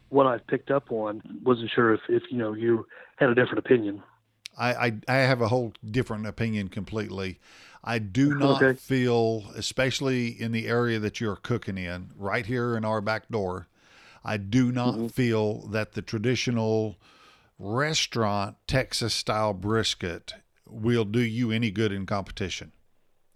[0.10, 1.22] what I've picked up on.
[1.44, 2.88] Wasn't sure if if you know you
[3.18, 4.04] had a different opinion.
[4.58, 7.40] I, I, I have a whole different opinion completely.
[7.84, 8.80] I do not Okay.
[8.80, 13.68] feel, especially in the area that you're cooking in, right here in our back door,
[14.24, 15.08] I do not mm-hmm.
[15.08, 16.98] feel that the traditional
[17.60, 20.34] restaurant Texas style brisket
[20.68, 22.72] will do you any good in competition.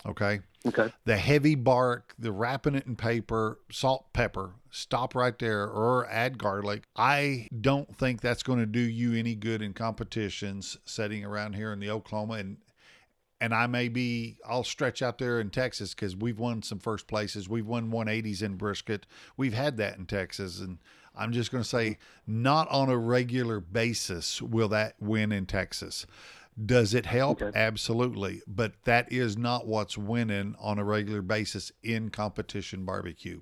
[0.05, 0.39] Okay.
[0.65, 0.91] Okay.
[1.05, 6.37] The heavy bark, the wrapping it in paper, salt, pepper, stop right there or add
[6.37, 6.83] garlic.
[6.95, 11.71] I don't think that's going to do you any good in competitions setting around here
[11.71, 12.57] in the Oklahoma and
[13.41, 17.07] and I may be, I'll stretch out there in Texas because we've won some first
[17.07, 17.47] places.
[17.47, 19.05] We've won 180s in brisket.
[19.37, 20.59] We've had that in Texas.
[20.59, 20.77] And
[21.15, 26.05] I'm just going to say, not on a regular basis will that win in Texas.
[26.65, 27.41] Does it help?
[27.41, 27.57] Okay.
[27.57, 28.41] Absolutely.
[28.47, 33.41] But that is not what's winning on a regular basis in competition barbecue.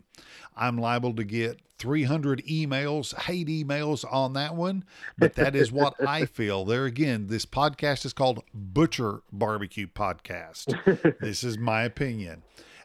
[0.56, 4.84] I'm liable to get 300 emails, hate emails on that one,
[5.17, 6.65] but that is what I feel.
[6.65, 11.19] There again, this podcast is called Butcher Barbecue Podcast.
[11.19, 12.43] this is my opinion.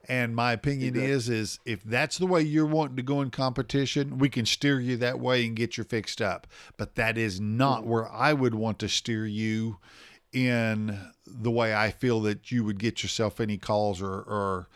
[0.09, 4.19] And my opinion is is if that's the way you're wanting to go in competition,
[4.19, 6.49] we can steer you that way and get you fixed up.
[6.77, 7.87] But that is not mm.
[7.87, 9.79] where I would want to steer you
[10.33, 14.69] in the way I feel that you would get yourself any calls or, or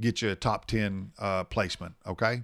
[0.00, 1.94] get you a top 10 uh, placement.
[2.06, 2.42] Okay.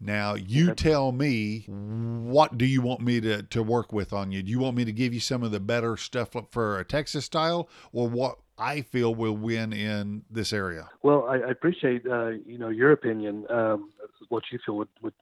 [0.00, 4.42] Now you tell me what do you want me to, to work with on you?
[4.42, 7.24] Do you want me to give you some of the better stuff for a Texas
[7.24, 10.90] style or what I feel will win in this area?
[11.02, 13.46] Well, I, I appreciate uh, you know your opinion.
[13.50, 13.90] Um,
[14.28, 15.14] what you feel would would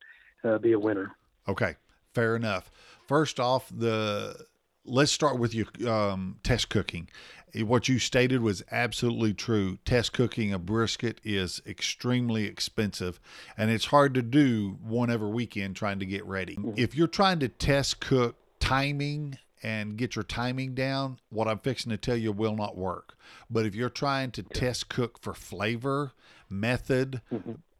[0.44, 1.12] uh, be a winner.
[1.48, 1.76] Okay,
[2.12, 2.70] fair enough.
[3.06, 4.36] First off, the
[4.84, 7.08] let's start with your um, test cooking.
[7.54, 9.76] What you stated was absolutely true.
[9.84, 13.20] Test cooking a brisket is extremely expensive,
[13.58, 16.56] and it's hard to do one every weekend trying to get ready.
[16.76, 21.90] If you're trying to test cook timing and get your timing down, what I'm fixing
[21.90, 23.16] to tell you will not work.
[23.50, 26.12] But if you're trying to test cook for flavor,
[26.48, 27.20] method,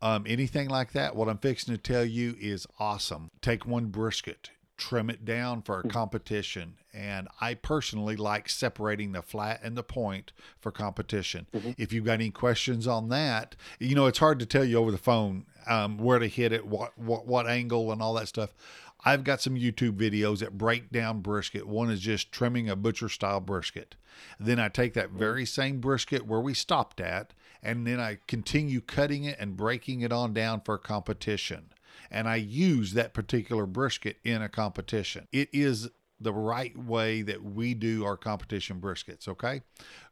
[0.03, 3.31] um, anything like that, what I'm fixing to tell you is awesome.
[3.41, 4.51] Take one brisket,
[4.83, 5.89] trim it down for a hmm.
[5.89, 6.75] competition.
[6.93, 11.47] And I personally like separating the flat and the point for competition.
[11.55, 11.71] Mm-hmm.
[11.79, 14.91] If you've got any questions on that, you know, it's hard to tell you over
[14.91, 18.53] the phone um, where to hit it, what, what, what angle, and all that stuff.
[19.05, 21.67] I've got some YouTube videos that break down brisket.
[21.67, 23.95] One is just trimming a butcher style brisket.
[24.39, 25.19] Then I take that mm-hmm.
[25.19, 30.03] very same brisket where we stopped at, and then I continue cutting it and breaking
[30.03, 31.71] it on down for competition.
[32.13, 35.27] And I use that particular brisket in a competition.
[35.33, 35.89] It is
[36.21, 39.27] the right way that we do our competition briskets.
[39.27, 39.63] Okay.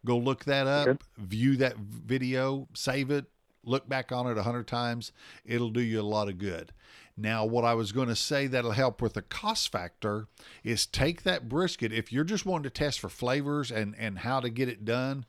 [0.05, 0.99] Go look that up, Okay.
[1.19, 3.27] view that video, save it,
[3.63, 5.13] look back on it a hundred times.
[5.45, 6.73] It'll do you a lot of good.
[7.17, 10.27] Now, what I was going to say that'll help with the cost factor
[10.65, 11.93] is take that brisket.
[11.93, 15.27] If you're just wanting to test for flavors and, and how to get it done,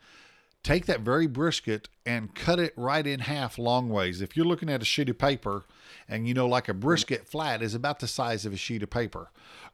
[0.64, 4.22] take that very brisket and cut it right in half long ways.
[4.22, 5.66] If you're looking at a sheet of paper
[6.08, 8.90] and you know, like a brisket flat is about the size of a sheet of
[8.90, 9.32] paper,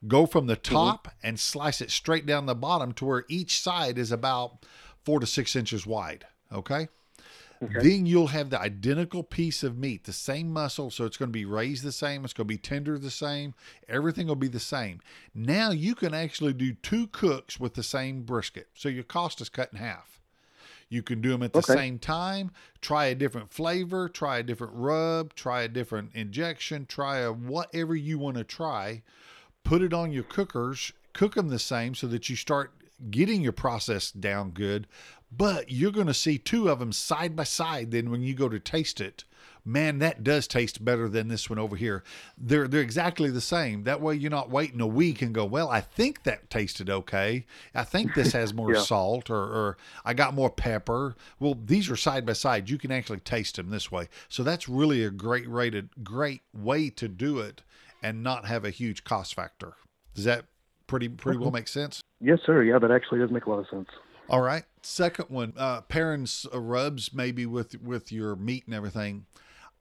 [0.07, 0.73] go from the mm-hmm.
[0.73, 4.65] top and slice it straight down the bottom to where each side is about
[5.03, 6.25] four to six inches wide.
[6.51, 6.87] Okay.
[7.81, 10.91] Then you'll have the identical piece of meat, the same muscle.
[10.91, 12.23] So it's going to be raised the same.
[12.23, 13.55] It's going to be tender the same.
[13.89, 14.99] Everything will be the same.
[15.33, 18.67] Now you can actually do two cooks with the same brisket.
[18.75, 20.16] So your cost is cut in half.
[20.89, 21.73] You can do them at the Okay.
[21.73, 27.19] same time, try a different flavor, try a different rub, try a different injection, try
[27.19, 29.03] a whatever you want to try.
[29.63, 32.71] Put it on your cookers, cook them the same so that you start
[33.11, 34.87] getting your process down good.
[35.29, 37.91] But you're going to see two of them side by side.
[37.91, 39.25] Then when you go to taste it,
[39.67, 42.03] man, that does taste better than this one over here.
[42.37, 43.83] They're they're exactly the same.
[43.83, 47.45] That way you're not waiting a week and go, well, I think that tasted okay.
[47.75, 48.81] I think this has more Yeah.
[48.81, 51.15] salt or, or I got more pepper.
[51.39, 52.69] Well, these are side by side.
[52.69, 54.07] You can actually taste them this way.
[54.29, 57.63] So that's really a great rated great way to do it
[58.01, 59.73] and not have a huge cost factor.
[60.15, 60.45] Does that
[60.87, 62.01] pretty pretty well make sense?
[62.19, 62.63] Yes, sir.
[62.63, 63.89] Yeah, that actually does make a lot of sense.
[64.29, 64.63] All right.
[64.81, 69.25] Second one, uh, pairing uh, rubs maybe with with your meat and everything.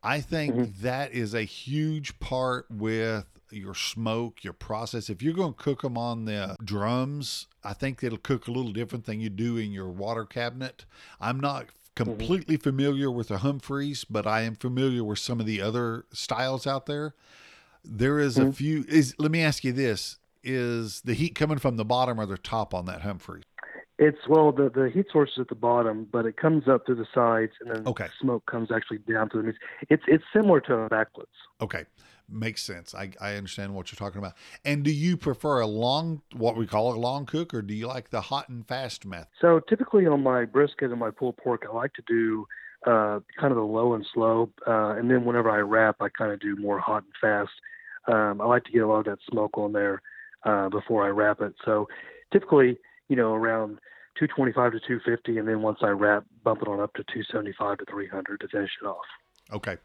[0.07, 0.83] I think mm-hmm.
[0.83, 5.11] that is a huge part with your smoke, your process.
[5.11, 8.73] If you're going to cook them on the drums, I think it'll cook a little
[8.73, 10.85] different than you do in your water cabinet.
[11.21, 12.05] I'm not mm-hmm.
[12.05, 16.69] completely familiar with the Humphreys, but I am familiar with some of the other styles
[16.69, 17.15] out there.
[17.85, 18.51] There is a mm-hmm.
[18.53, 18.85] few.
[18.89, 22.39] Is let me ask you this: Is the heat coming from the bottom or the
[22.39, 23.43] top on that Humphreys?
[23.99, 26.97] It's well, the the heat source is at the bottom, but it comes up through
[26.97, 28.09] the sides, and then Okay.
[28.21, 29.55] smoke comes actually down to the meat.
[29.89, 31.31] It's it's similar to a backwoods.
[31.63, 31.87] Okay,
[32.29, 32.95] makes sense.
[32.95, 34.35] I, I understand what you're talking about.
[34.67, 37.87] And do you prefer a long, what we call a long cook, or do you
[37.87, 39.29] like the hot and fast method?
[39.41, 42.47] So typically on my brisket and my pulled pork, I like to do
[42.87, 46.33] uh, kind of the low and slow, uh, and then whenever I wrap, I kind
[46.33, 47.53] of do more hot and fast.
[48.13, 50.03] Um, I like to get a lot of that smoke on there
[50.45, 51.55] uh, before I wrap it.
[51.65, 51.89] So
[52.31, 53.79] typically, you know, around
[54.19, 57.85] 225 to 250, and then once I wrap, bump it on up to 275 to
[57.85, 59.05] 300 to finish it off.
[59.53, 59.77] Okay,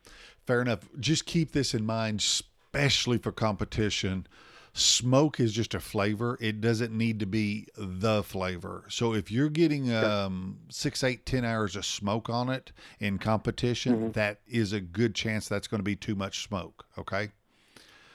[0.46, 0.80] fair enough.
[1.00, 4.26] Just keep this in mind, especially for competition.
[4.74, 6.38] smoke is just a flavor.
[6.40, 8.86] It doesn't need to be the flavor.
[8.88, 14.14] So if you're getting um, six, eight, ten hours of smoke on it in competition,
[14.14, 16.86] that is a good chance that's going to be too much smoke.
[16.98, 17.32] Okay.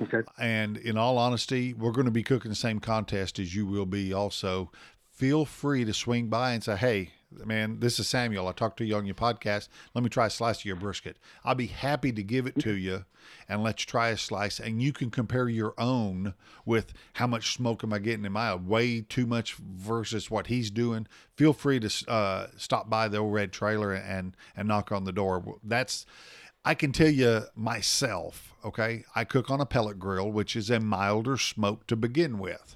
[0.01, 0.21] Okay.
[0.39, 3.87] And in all honesty, we're going to be cooking the same contest as you will
[3.87, 4.71] be also.
[5.17, 7.11] Feel free to swing by and say, hey,
[7.43, 8.49] man, this is Samuel.
[8.49, 9.69] I talked to you on your podcast.
[9.95, 11.17] Let me try a slice of your brisket.
[11.43, 13.07] I'll be happy to give it to you
[13.49, 14.61] and let you try a slice.
[14.61, 16.35] And you can compare your own
[16.67, 18.27] with how much smoke am I getting?
[18.27, 21.07] Am I way too much versus what he's doing?
[21.35, 25.13] Feel free to uh, stop by the old red trailer and, and knock on the
[25.13, 25.57] door.
[25.65, 26.05] That's
[26.63, 30.79] I can tell you myself, okay, I cook on a pellet grill, which is a
[30.79, 32.76] milder smoke to begin with.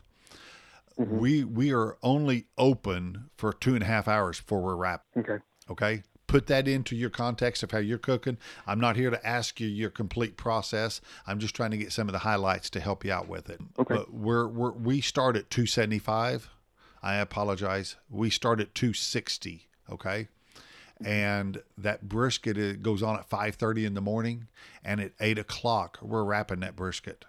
[0.98, 1.18] Mm-hmm.
[1.18, 5.16] We we are only open for two and a half hours before we're wrapped.
[5.16, 5.38] Okay.
[5.70, 6.02] Okay.
[6.26, 8.38] Put that into your context of how you're cooking.
[8.64, 11.00] I'm not here to ask you your complete process.
[11.26, 13.60] I'm just trying to get some of the highlights to help you out with it.
[13.80, 13.96] Okay.
[13.96, 16.48] But we're, we're we start at 275.
[17.02, 17.96] I apologize.
[18.08, 19.66] We start at 260.
[19.90, 20.28] Okay
[21.02, 21.12] mm-hmm.
[21.12, 24.48] and that brisket goes on at 5.30 in the morning
[24.84, 27.24] and at 8 o'clock we're wrapping that brisket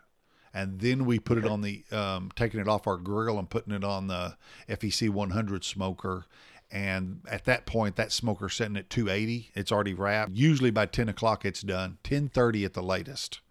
[0.54, 3.74] and then we put it on the um, taking it off our grill and putting
[3.74, 4.38] it on the
[4.70, 6.26] FEC 100 smoker.
[6.74, 10.32] And at that point that smoker's sitting at 280 it's already wrapped.
[10.32, 11.98] Usually by 10 o'clock it's done.
[12.04, 13.42] 10.30 at the latest.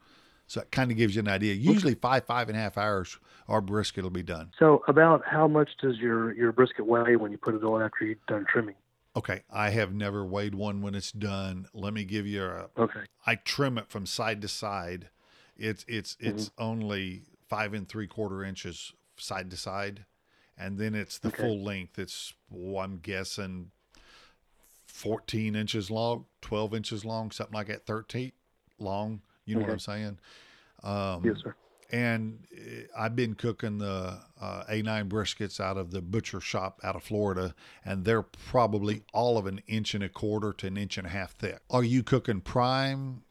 [0.46, 1.54] So it kind of gives you an idea.
[1.54, 4.52] Usually five five and a half hours our brisket will be done.
[4.58, 8.04] So, about how much does your your brisket weigh when you put it on after
[8.04, 8.74] you're done trimming?
[9.16, 11.66] okay i have never weighed one when it's done.
[11.74, 13.00] Let me give you a Okay.
[13.26, 15.08] I trim it from side to side.
[15.60, 20.06] It's it's it's only five and three quarter inches side to side,
[20.56, 21.42] and then it's the Okay.
[21.42, 21.98] full length.
[21.98, 23.70] It's well, I'm guessing
[24.86, 28.32] fourteen inches long, twelve inches long, something like that, thirteen
[28.78, 29.20] long.
[29.44, 30.18] You know what I'm saying?
[30.82, 31.54] Um, Yes, sir.
[31.92, 36.94] and uh, I've been cooking the uh, A9 briskets out of the butcher shop out
[36.96, 40.96] of Florida, and they're probably all of an inch and a quarter to an inch
[40.98, 41.58] and a half thick.
[41.68, 43.22] Are you cooking prime,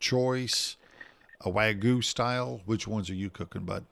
[0.00, 0.76] choice,
[1.42, 2.60] a wagyu style?
[2.64, 3.84] Which ones are you cooking, bud?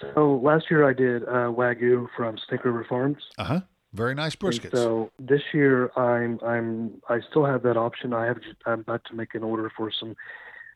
[0.00, 3.18] So last year I did uh, wagyu from Snake River Farms.
[3.36, 3.60] Uh huh.
[3.92, 4.72] Very nice And briskets.
[4.72, 8.12] So this year I'm I'm I still have that option.
[8.12, 10.14] I have I'm about to make an order for some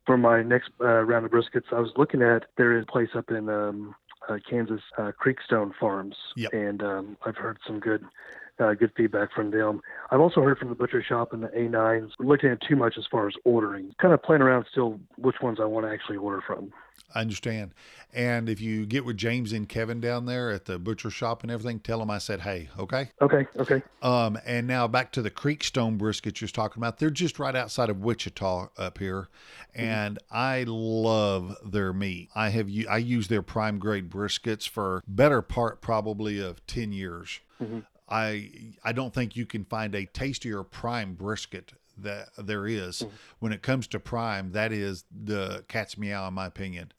[0.06, 1.72] for my next uh, round of briskets.
[1.72, 3.94] I was looking at there is a place up in um,
[4.28, 6.52] uh, Kansas, uh, Creekstone Farms, Yep.
[6.52, 8.04] and um, I've heard some good
[8.62, 9.80] uh, good feedback from them.
[10.10, 12.10] I've also heard from the butcher shop and the A9s.
[12.18, 15.36] We're Looking at too much as far as ordering, kind of playing around still which
[15.42, 16.72] ones I want to actually order from.
[17.14, 17.74] I understand.
[18.14, 21.50] And if you get with James and Kevin down there at the butcher shop and
[21.50, 23.10] everything, tell them I said, hey, okay?
[23.20, 26.98] Okay, okay, Um, and now back to the Creekstone brisket you're talking about.
[26.98, 29.28] They're just right outside of Wichita up here,
[29.74, 32.28] and I love their meat.
[32.34, 37.40] I have I use their prime grade briskets for better part probably of ten years.
[38.12, 38.50] I
[38.84, 43.02] I don't think you can find a tastier prime brisket that there is.
[43.02, 43.10] Mm.
[43.38, 46.92] When it comes to prime, that is the cat's meow in my opinion.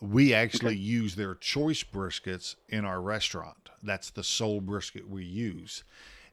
[0.00, 3.70] We actually use their choice briskets in our restaurant.
[3.82, 5.84] That's the sole brisket we use.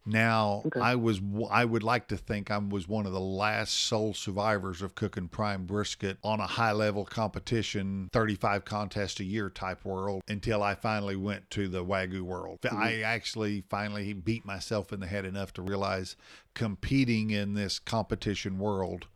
[0.08, 1.20] Now, I was
[1.52, 5.28] I would like to think I was one of the last sole survivors of cooking
[5.28, 10.76] prime brisket on a high level competition, 35 contest a year type world until I
[10.76, 12.62] finally went to the Wagyu world.
[12.62, 12.78] Mm-hmm.
[12.78, 16.16] I actually finally beat myself in the head enough to realize
[16.54, 19.08] competing in this competition world,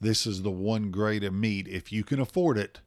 [0.00, 1.68] this is the one grade of meat.
[1.68, 2.80] If you can afford it,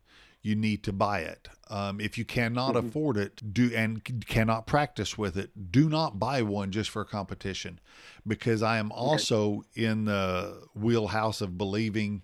[0.43, 1.47] you need to buy it.
[1.69, 6.43] Um, if you cannot afford it, do and cannot practice with it, do not buy
[6.43, 7.79] one just for competition,
[8.27, 12.21] because I am also in the wheelhouse of believing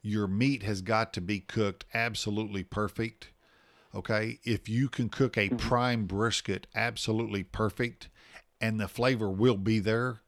[0.00, 3.32] your meat has got to be cooked absolutely perfect.
[3.94, 8.08] Okay, if you can cook a prime brisket absolutely perfect,
[8.60, 10.20] and the flavor will be there,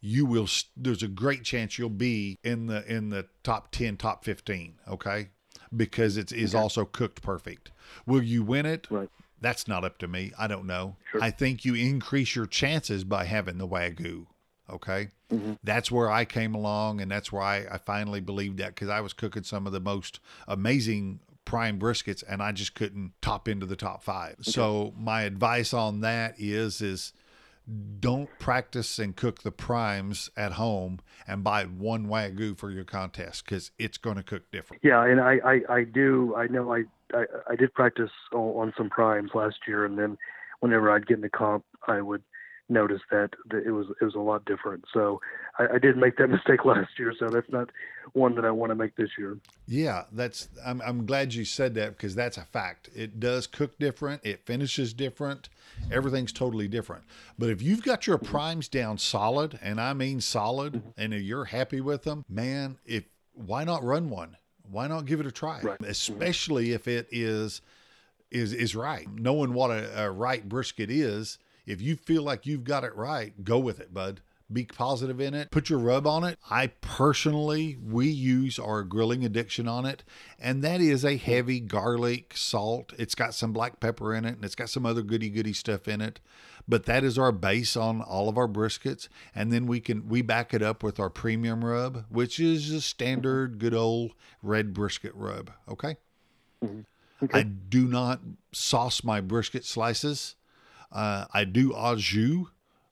[0.00, 0.48] you will.
[0.76, 4.74] There's a great chance you'll be in the in the top ten, top fifteen.
[4.88, 5.28] Okay,
[5.74, 7.70] because it is also cooked perfect.
[8.06, 8.86] Will you win it?
[8.90, 9.08] Right.
[9.40, 10.32] That's not up to me.
[10.38, 10.96] I don't know.
[11.10, 11.22] Sure.
[11.22, 14.26] I think you increase your chances by having the wagyu.
[14.68, 15.08] Okay.
[15.32, 15.54] Mm-hmm.
[15.64, 19.00] That's where I came along, and that's where I, I finally believed that because I
[19.00, 23.66] was cooking some of the most amazing prime briskets, and I just couldn't top into
[23.66, 24.36] the top five.
[24.42, 27.12] So my advice on that is is
[28.00, 33.44] don't practice and cook the primes at home and buy one wagyu for your contest
[33.44, 34.82] because it's going to cook different.
[34.82, 36.34] Yeah, and I, I, I do.
[36.36, 40.16] I know I, I, I did practice on, some primes last year, and then
[40.60, 42.22] whenever I'd get in the comp, I would
[42.68, 44.84] noticed that, that it was it was a lot different.
[44.92, 45.20] So
[45.60, 47.70] I, I did make that mistake last year, so that's not
[48.12, 49.38] one that I want to make this year.
[49.66, 50.48] Yeah, that's.
[50.64, 52.88] I'm I'm glad you said that because that's a fact.
[52.94, 54.24] It does cook different.
[54.24, 55.48] It finishes different.
[55.92, 57.04] Everything's totally different.
[57.38, 61.80] But if you've got your primes down solid, and I mean solid, and you're happy
[61.80, 63.04] with them, man, if
[63.34, 64.36] why not run one?
[64.70, 65.60] Why not give it a try?
[65.62, 65.80] Right.
[65.82, 67.60] Especially if it is
[68.30, 69.08] is is right.
[69.12, 73.44] Knowing what a, a right brisket is, if you feel like you've got it right,
[73.44, 74.20] go with it, bud.
[74.52, 75.50] Be positive in it.
[75.50, 76.38] Put your rub on it.
[76.50, 80.02] I personally, we use our grilling addiction on it,
[80.40, 82.92] and that is a heavy garlic salt.
[82.98, 85.86] It's got some black pepper in it, and it's got some other goody goody stuff
[85.86, 86.18] in it.
[86.66, 90.20] But that is our base on all of our briskets, and then we can we
[90.22, 95.14] back it up with our premium rub, which is a standard good old red brisket
[95.14, 95.50] rub.
[95.68, 95.96] Okay.
[97.32, 98.20] I do not
[98.52, 100.36] sauce my brisket slices.
[100.90, 102.48] Uh, I do au jus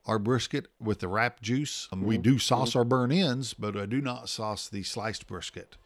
[0.09, 1.87] our brisket with the wrap juice.
[1.93, 5.77] Um, we do sauce our burn ends, but I do not sauce the sliced brisket.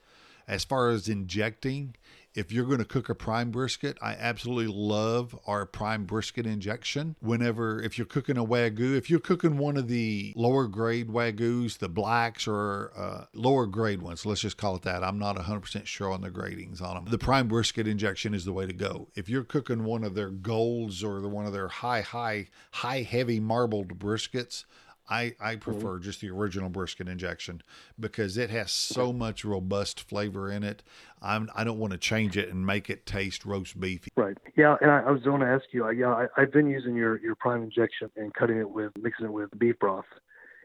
[0.47, 1.97] As far as injecting,
[2.35, 7.17] if you're going to cook a prime brisket, I absolutely love our prime brisket injection.
[7.21, 11.79] Whenever, if you're cooking a Wagyu, if you're cooking one of the lower grade Wagyus,
[11.79, 15.05] the blacks or uh, lower grade ones, let's just call it that.
[15.05, 17.05] I'm not 100% sure on the gradings on them.
[17.11, 19.09] The prime brisket injection is the way to go.
[19.15, 23.03] If you're cooking one of their golds or the, one of their high, high, high,
[23.03, 24.65] heavy marbled briskets,
[25.09, 27.63] I, I prefer just the original brisket injection
[27.99, 30.83] because it has so much robust flavor in it.
[31.21, 34.11] I'm, I don't want to change it and make it taste roast beefy.
[34.17, 34.37] Right.
[34.57, 35.85] Yeah, and I, I was going to ask you.
[35.85, 39.27] I, yeah, I, I've been using your your prime injection and cutting it with mixing
[39.27, 40.05] it with beef broth,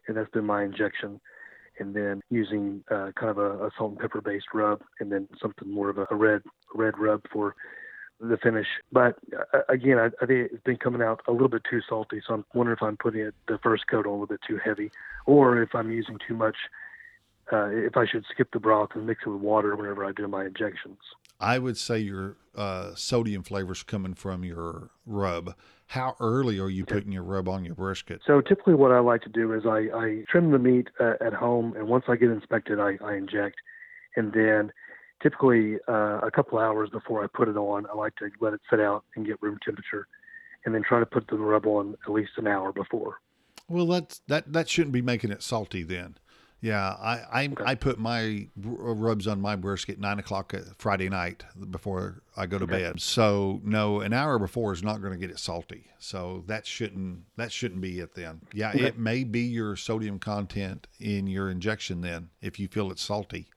[0.07, 1.19] and that's been my injection.
[1.79, 5.27] And then using uh, kind of a, a salt and pepper based rub, and then
[5.41, 6.41] something more of a, a red
[6.73, 7.55] red rub for
[8.19, 8.67] the finish.
[8.91, 9.17] But
[9.53, 12.21] uh, again, I, I think it's been coming out a little bit too salty.
[12.25, 14.59] So I'm wondering if I'm putting it the first coat on a little bit too
[14.63, 14.91] heavy,
[15.25, 16.55] or if I'm using too much.
[17.49, 20.27] Uh, if I should skip the broth and mix it with water whenever I do
[20.27, 20.97] my injections.
[21.39, 25.55] I would say your uh, sodium flavors coming from your rub.
[25.87, 28.21] How early are you putting your rub on your brisket?
[28.25, 31.33] So typically, what I like to do is I, I trim the meat uh, at
[31.33, 33.55] home, and once I get inspected, I, I inject,
[34.15, 34.73] and then
[35.21, 38.61] typically uh, a couple hours before I put it on, I like to let it
[38.69, 40.07] sit out and get room temperature,
[40.65, 43.17] and then try to put the rub on at least an hour before.
[43.69, 46.17] Well, that's that that shouldn't be making it salty then.
[46.59, 52.23] Yeah, I I, I put my rubs on my brisket nine o'clock Friday night before
[52.35, 52.99] I go to bed.
[52.99, 55.91] So no, an hour before is not going to get it salty.
[55.99, 58.41] So that shouldn't that shouldn't be it then.
[58.53, 63.03] Yeah, it may be your sodium content in your injection then if you feel it's
[63.03, 63.49] salty.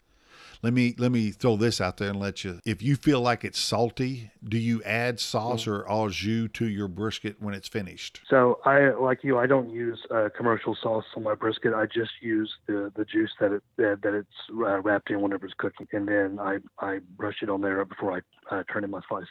[0.63, 2.61] Let me let me throw this out there and let you.
[2.67, 6.89] If you feel like it's salty, do you add sauce or au jus to your
[6.89, 8.21] brisket when it's finished?
[8.29, 9.39] So I like you.
[9.39, 11.73] I don't use uh, commercial sauce on my brisket.
[11.73, 15.47] I just use the the juice that it that, that it's uh, wrapped in whenever
[15.47, 18.91] it's cooking, and then I I brush it on there before I uh, turn in
[18.91, 19.29] my slices.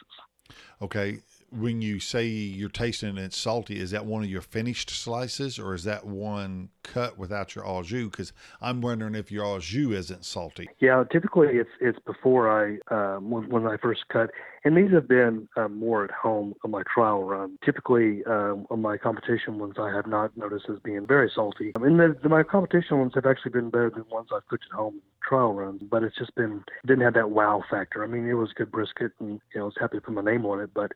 [0.82, 1.18] Okay.
[1.50, 5.58] When you say you're tasting it, it's salty, is that one of your finished slices
[5.58, 8.08] or is that one cut without your au jus?
[8.10, 10.68] Because I'm wondering if your au jus isn't salty.
[10.78, 14.30] Yeah, typically it's it's before I um, when, when I first cut,
[14.64, 17.58] and these have been um, more at home on my trial run.
[17.64, 21.72] Typically, um, on my competition ones, I have not noticed as being very salty.
[21.80, 24.76] Mean, the, the, my competition ones have actually been better than ones I've cooked at
[24.76, 28.04] home trial runs, but it's just been didn't have that wow factor.
[28.04, 30.22] I mean, it was good brisket, and you know, I was happy to put my
[30.22, 30.92] name on it, but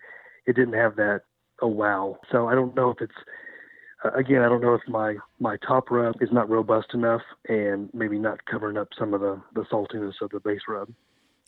[0.46, 1.22] it didn't have that
[1.62, 2.18] oh wow.
[2.30, 3.14] So I don't know if it's
[4.04, 7.88] uh, again, I don't know if my my top rub is not robust enough and
[7.94, 10.88] maybe not covering up some of the the saltiness of the base rub.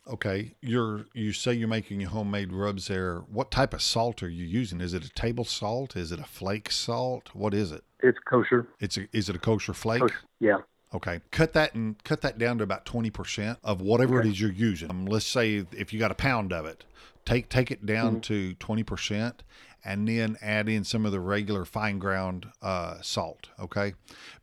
[0.09, 3.17] Okay, you're you say you're making your homemade rubs there.
[3.29, 4.79] What type of salt are you using?
[4.79, 5.97] Is it a table salt?
[5.97, 7.29] Is it a flake salt?
[7.33, 7.83] What is it?
[7.99, 8.67] It's kosher.
[8.79, 10.01] It's a, is it a kosher flake?
[10.01, 10.15] Kosher.
[10.39, 10.57] Yeah.
[10.93, 14.29] Okay, cut that and cut that down to about twenty percent of whatever Okay.
[14.29, 14.89] it is you're using.
[14.89, 16.85] Um, let's say if you got a pound of it,
[17.27, 19.43] take take it down to twenty percent,
[19.85, 23.49] and then add in some of the regular fine ground uh, salt.
[23.59, 23.93] Okay,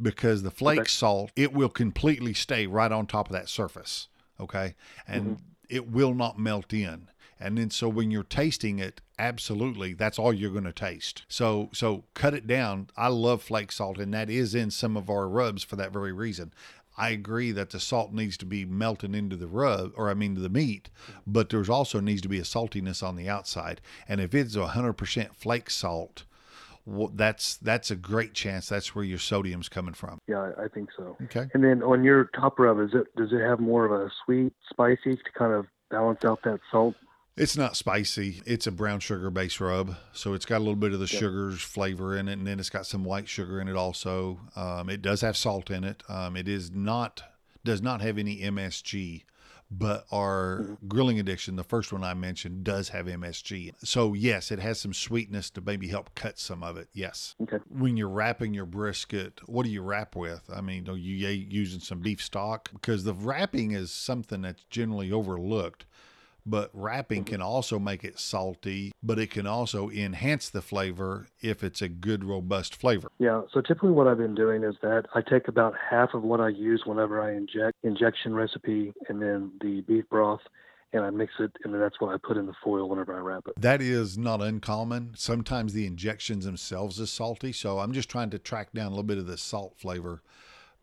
[0.01, 0.89] because the flake Okay.
[0.89, 4.09] salt it will completely stay right on top of that surface.
[4.39, 4.75] Okay,
[5.09, 7.09] and it will not melt in.
[7.41, 11.25] And then so when you're tasting it, absolutely, that's all you're going to taste.
[11.29, 12.89] So so cut it down.
[12.97, 16.13] I love flake salt, and that is in some of our rubs for that very
[16.13, 16.53] reason.
[16.97, 20.35] I agree that the salt needs to be melted into the rub, or I mean
[20.37, 20.91] to the meat,
[21.27, 23.81] but there's also needs to be a saltiness on the outside.
[24.09, 26.25] And if it's 100% flake salt,
[26.87, 30.21] well, that's that's a great chance that's where your sodium's coming from.
[30.27, 31.17] Yeah, I, I think so.
[31.25, 31.49] Okay.
[31.55, 34.53] And then on your top rub, is it does it have more of a sweet,
[34.71, 36.95] spicy to kind of balance out that salt?
[37.37, 38.43] It's not spicy.
[38.47, 41.19] It's a brown sugar base rub, so it's got a little bit of the Yeah.
[41.19, 44.41] sugar's flavor in it, and then it's got some white sugar in it also.
[44.55, 46.05] Um, it does have salt in it.
[46.09, 47.23] Um, it is not
[47.65, 49.25] does not have any MSG,
[49.71, 53.73] but our grilling addiction, the first one I mentioned, does have MSG.
[53.83, 56.89] So yes, it has some sweetness to maybe help cut some of it.
[56.93, 57.35] Yes.
[57.43, 57.57] Okay.
[57.71, 60.43] When you're wrapping your brisket, what do you wrap with?
[60.55, 62.71] I mean, are you using some beef stock?
[62.71, 65.87] Because the wrapping is something that's generally overlooked
[66.47, 67.35] but wrapping mm-hmm.
[67.35, 71.89] can also make it salty, but it can also enhance the flavor if it's a
[71.89, 73.09] good, robust flavor.
[73.19, 73.43] Yeah.
[73.53, 76.49] So typically, what I've been doing is that I take about half of what I
[76.49, 80.43] use whenever I inject injection recipe, and then the beef broth,
[80.93, 83.21] and I mix it, and then that's what I put in the foil whenever I
[83.21, 83.61] wrap it.
[83.61, 85.15] That is not uncommon.
[85.17, 89.03] Sometimes the injections themselves is salty, so I'm just trying to track down a little
[89.03, 90.23] bit of the salt flavor.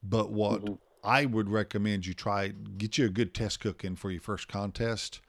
[0.03, 0.74] But what mm-hmm.
[1.03, 4.47] I would recommend you try get you a good test cook in for your first
[4.47, 5.22] contest,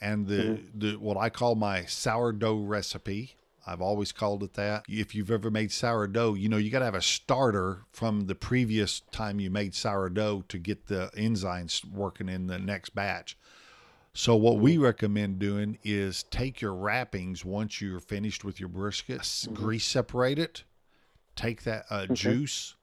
[0.00, 0.78] and the mm-hmm.
[0.78, 3.36] the what I call my sourdough recipe.
[3.66, 4.84] I've always called it that.
[4.88, 8.34] If you've ever made sourdough, you know you got to have a starter from the
[8.34, 13.36] previous time you made sourdough to get the enzymes working in the next batch.
[14.12, 14.84] So what we mm-hmm.
[14.84, 20.38] recommend doing is take your wrappings once you're finished with your brisket, s- grease separate
[20.38, 20.64] it,
[21.36, 22.74] take that uh, juice,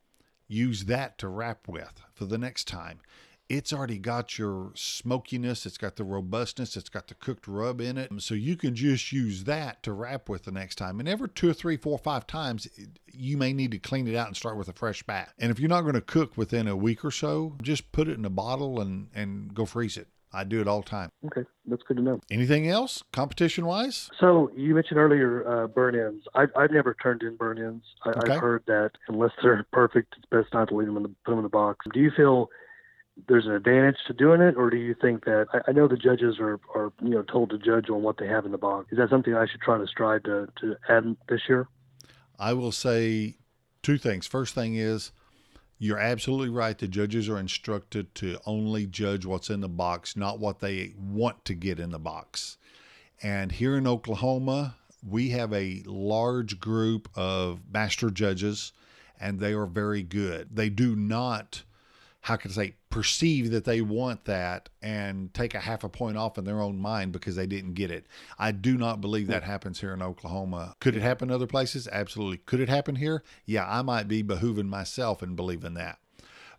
[0.47, 3.01] use that to wrap with for the next time.
[3.49, 7.97] It's already got your smokiness, it's got the robustness, it's got the cooked rub in
[7.97, 8.11] it.
[8.19, 10.99] So you can just use that to wrap with the next time.
[10.99, 12.67] And every two or three, four, five times,
[13.11, 15.29] you may need to clean it out and start with a fresh batch.
[15.39, 18.17] And if you're not going to cook within a week or so, just put it
[18.17, 20.07] in a bottle and, and go freeze it.
[20.33, 21.09] I do it all the time.
[21.27, 22.19] Okay, that's good to know.
[22.29, 24.09] Anything else competition wise?
[24.19, 26.25] So you mentioned earlier uh, burn-ins.
[26.35, 27.81] I've, I've never turned in burn-ins.
[28.03, 28.33] I, Okay.
[28.33, 31.31] I've heard that unless they're perfect, it's best not to leave them in the put
[31.31, 31.85] them in the box.
[31.93, 32.49] Do you feel
[33.27, 35.97] there's an advantage to doing it, or do you think that I, I know the
[35.97, 38.91] judges are, are you know told to judge on what they have in the box?
[38.91, 41.67] Is that something I should try to strive to to add this year?
[42.39, 43.37] I will say
[43.81, 44.27] two things.
[44.27, 45.11] First thing is
[45.79, 46.77] you're absolutely right.
[46.77, 51.45] The judges are instructed to only judge what's in the box, not what they want
[51.45, 52.57] to get in the box.
[53.21, 54.75] And here in Oklahoma,
[55.07, 58.73] we have a large group of master judges,
[59.19, 60.49] and they are very good.
[60.55, 61.63] They do not,
[62.21, 66.17] how can I say, perceive that they want that and take a half a point
[66.17, 68.07] off in their own mind because they didn't get it.
[68.39, 69.51] I do not believe that hmm.
[69.51, 70.75] happens here in Oklahoma.
[70.79, 71.87] Could it happen in other places?
[71.91, 72.37] Absolutely.
[72.37, 73.21] Could it happen here?
[73.45, 75.99] Yeah, I might be behooving myself in believing that.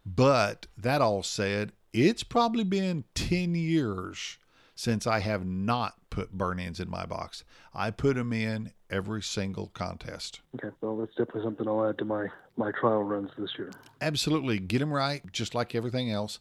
[0.07, 4.39] But that all said, it's probably been 10 years
[4.79, 7.43] since I have not put burn ins in my box.
[7.75, 10.41] I put them in every single contest.
[10.55, 13.73] Okay, well that's definitely something I'll add to my my trial runs this year.
[14.01, 14.61] Absolutely.
[14.61, 16.39] Get them right, just like everything else.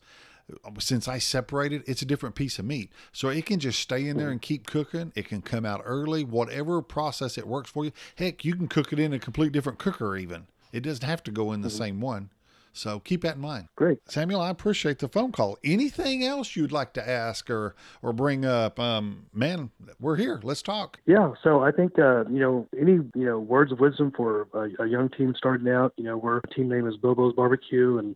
[0.77, 2.91] Since I separated, it's a different piece of meat.
[3.11, 5.13] So it can just stay in there and keep cooking.
[5.15, 7.91] It can come out early, whatever process it works for you.
[8.17, 10.45] Heck, you can cook it in a complete different cooker, even.
[10.71, 11.77] It doesn't have to go in the mm-hmm.
[11.77, 12.29] same one.
[12.77, 13.67] So keep that in mind.
[13.75, 13.99] Great.
[14.05, 15.57] Samuel, I appreciate the phone call.
[15.63, 18.79] Anything else you'd like to ask or or bring up?
[18.79, 20.39] Um, man, we're here.
[20.43, 20.99] Let's talk.
[21.05, 24.83] Yeah, so I think uh, you know any you know words of wisdom for a,
[24.83, 25.93] a young team starting out.
[25.97, 28.15] You know, we're team name is Bobo's Barbecue, and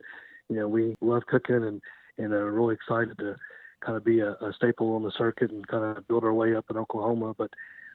[0.50, 1.82] you know we love cooking and
[2.18, 3.36] and are really excited to
[3.84, 6.56] kind of be a, a staple on the circuit and kind of build our way
[6.56, 7.34] up in Oklahoma.
[7.36, 7.50] But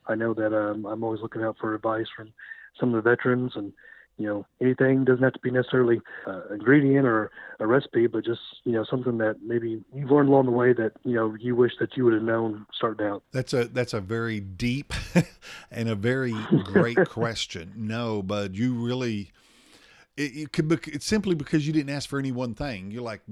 [0.09, 2.33] I know that um, I'm always looking out for advice from
[2.79, 3.73] some of the veterans and
[4.19, 8.41] you know anything doesn't have to be necessarily uh, ingredient or a recipe but just
[8.65, 11.73] you know something that maybe you've learned along the way that you know you wish
[11.79, 14.93] that you would have known starting out That's a that's a very deep
[15.71, 17.73] and a very great question.
[17.77, 19.33] No, bud, you really
[20.17, 22.91] it, it could be it's simply because you didn't ask for any one thing.
[22.91, 23.23] You're like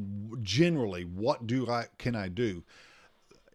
[0.43, 2.63] generally, what do I can I do?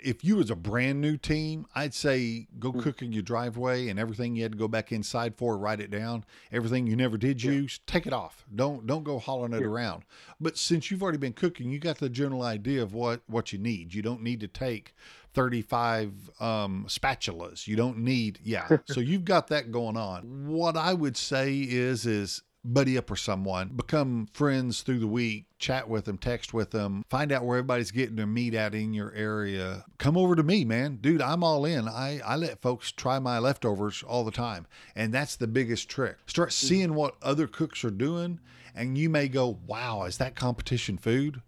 [0.02, 4.00] If you was a brand new team, I'd say go cook in your driveway and
[4.00, 6.26] everything you had to go back inside for, write it down.
[6.52, 8.45] Everything you never did use, take it off.
[8.56, 10.04] Don't don't go hauling it around.
[10.39, 13.60] But since you've already been cooking, you got the general idea of what what you
[13.60, 13.93] need.
[13.93, 14.93] You don't need to take
[15.34, 17.68] 35 um, spatulas.
[17.68, 18.78] You don't need yeah.
[18.86, 20.47] so you've got that going on.
[20.47, 25.45] What I would say is is buddy up with someone, become friends through the week,
[25.57, 28.93] chat with them, text with them, find out where everybody's getting their meat at in
[28.93, 29.86] your area.
[29.97, 30.97] Come over to me, man.
[30.97, 31.88] Dude, I'm all in.
[31.88, 34.68] I, I let folks try my leftovers all the time.
[34.95, 36.18] And that's the biggest trick.
[36.26, 36.68] Start mm-hmm.
[36.68, 38.39] seeing what other cooks are doing,
[38.76, 41.41] and you may go, wow, is that competition food?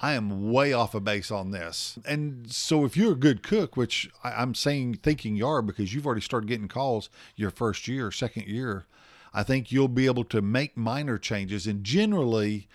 [0.00, 1.98] I am way off a base on this.
[2.06, 5.92] And so if you're a good cook, which I, I'm saying thinking you are because
[5.92, 8.86] you've already started getting calls your first year, second year,
[9.32, 12.68] I think you'll be able to make minor changes and generally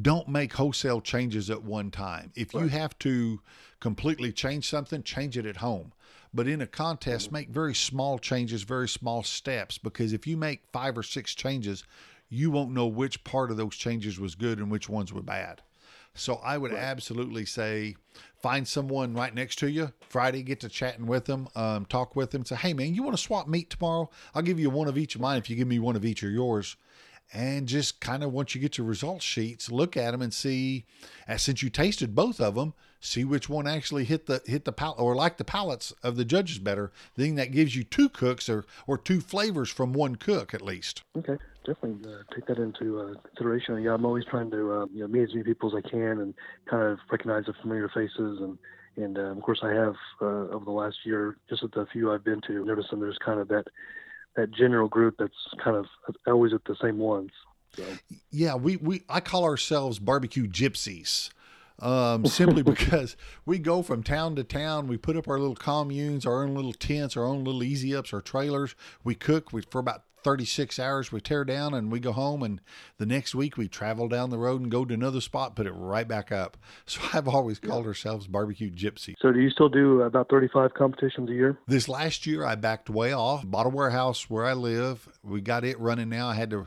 [0.00, 2.32] don't make wholesale changes at one time.
[2.34, 3.40] If you have to
[3.80, 5.92] completely change something, change it at home.
[6.34, 7.34] But in a contest, mm-hmm.
[7.34, 11.84] make very small changes, very small steps, because if you make five or six changes,
[12.28, 15.62] you won't know which part of those changes was good and which ones were bad.
[16.14, 17.96] So I would absolutely say
[18.40, 22.30] find someone right next to you Friday, get to chatting with them, um, talk with
[22.30, 24.10] them, say, hey man, you want to swap meat tomorrow?
[24.34, 26.22] I'll give you one of each of mine if you give me one of each
[26.22, 26.76] of yours.
[27.30, 30.86] And just kind of once you get your results sheets, look at them and see,
[31.28, 34.72] uh, since you tasted both of them, see which one actually hit the hit the
[34.72, 36.90] palate or like the palates of the judges better.
[37.16, 41.02] Then that gives you two cooks or or two flavors from one cook at least.
[41.18, 41.36] Okay,
[41.68, 43.80] definitely uh, take that into uh, consideration.
[43.82, 46.20] Yeah, I'm always trying to uh, you know meet as many people as I can
[46.20, 46.34] and
[46.68, 48.58] kind of recognize the familiar faces and
[48.96, 52.12] and um, of course I have uh, over the last year just at the few
[52.12, 53.64] I've been to noticing there's kind of that
[54.36, 55.86] that general group that's kind of
[56.26, 57.30] always at the same ones.
[57.76, 57.84] So.
[58.30, 61.30] Yeah, we, we I call ourselves barbecue gypsies.
[61.80, 63.16] Um, simply because
[63.46, 66.72] we go from town to town, we put up our little communes, our own little
[66.72, 68.74] tents, our own little easy ups, our trailers.
[69.04, 71.12] We cook we, for about 36 hours.
[71.12, 72.60] We tear down and we go home, and
[72.98, 75.72] the next week we travel down the road and go to another spot, put it
[75.72, 76.56] right back up.
[76.88, 77.88] So I've always called yeah.
[77.88, 79.14] ourselves barbecue gypsy.
[79.20, 81.58] So do you still do about 35 competitions a year?
[81.66, 83.46] This last year I backed way off.
[83.46, 85.06] Bought a warehouse where I live.
[85.22, 86.28] We got it running now.
[86.28, 86.66] I had to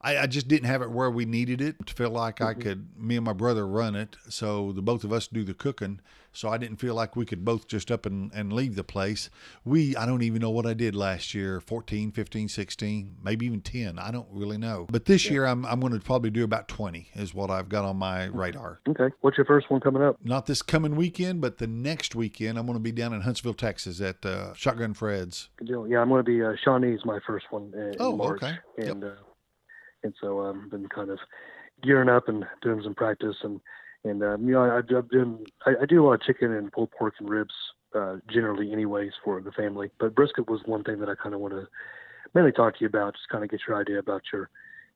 [0.00, 2.60] I, I, just didn't have it where we needed it to feel like mm-hmm.
[2.60, 4.16] I could, me and my brother run it.
[4.28, 6.00] So the both of us do the cooking.
[6.36, 9.30] So I didn't feel like we could both just up and, and leave the place.
[9.64, 13.62] We, I don't even know what I did last year 14, 15, 16, maybe even
[13.62, 13.98] 10.
[13.98, 14.86] I don't really know.
[14.90, 15.32] But this yeah.
[15.32, 18.26] year I'm, I'm going to probably do about 20 is what I've got on my
[18.26, 18.80] radar.
[18.86, 19.08] Okay.
[19.22, 20.16] What's your first one coming up?
[20.22, 22.58] Not this coming weekend, but the next weekend.
[22.58, 25.48] I'm going to be down in Huntsville, Texas at uh, Shotgun Fred's.
[25.56, 25.88] Good deal.
[25.88, 27.72] Yeah, I'm going to be, uh, Shawnee's my first one.
[27.74, 28.42] In, oh, March.
[28.42, 28.58] okay.
[28.76, 29.12] And, yep.
[29.12, 29.22] uh,
[30.02, 31.18] and so I've um, been kind of
[31.82, 33.60] gearing up and doing some practice and
[34.08, 36.72] and um, you know I, I've been I, I do a lot of chicken and
[36.72, 37.54] pulled pork and ribs
[37.94, 41.40] uh, generally anyways for the family, but brisket was one thing that I kind of
[41.40, 41.66] want to
[42.34, 44.50] mainly talk to you about, just kind of get your idea about your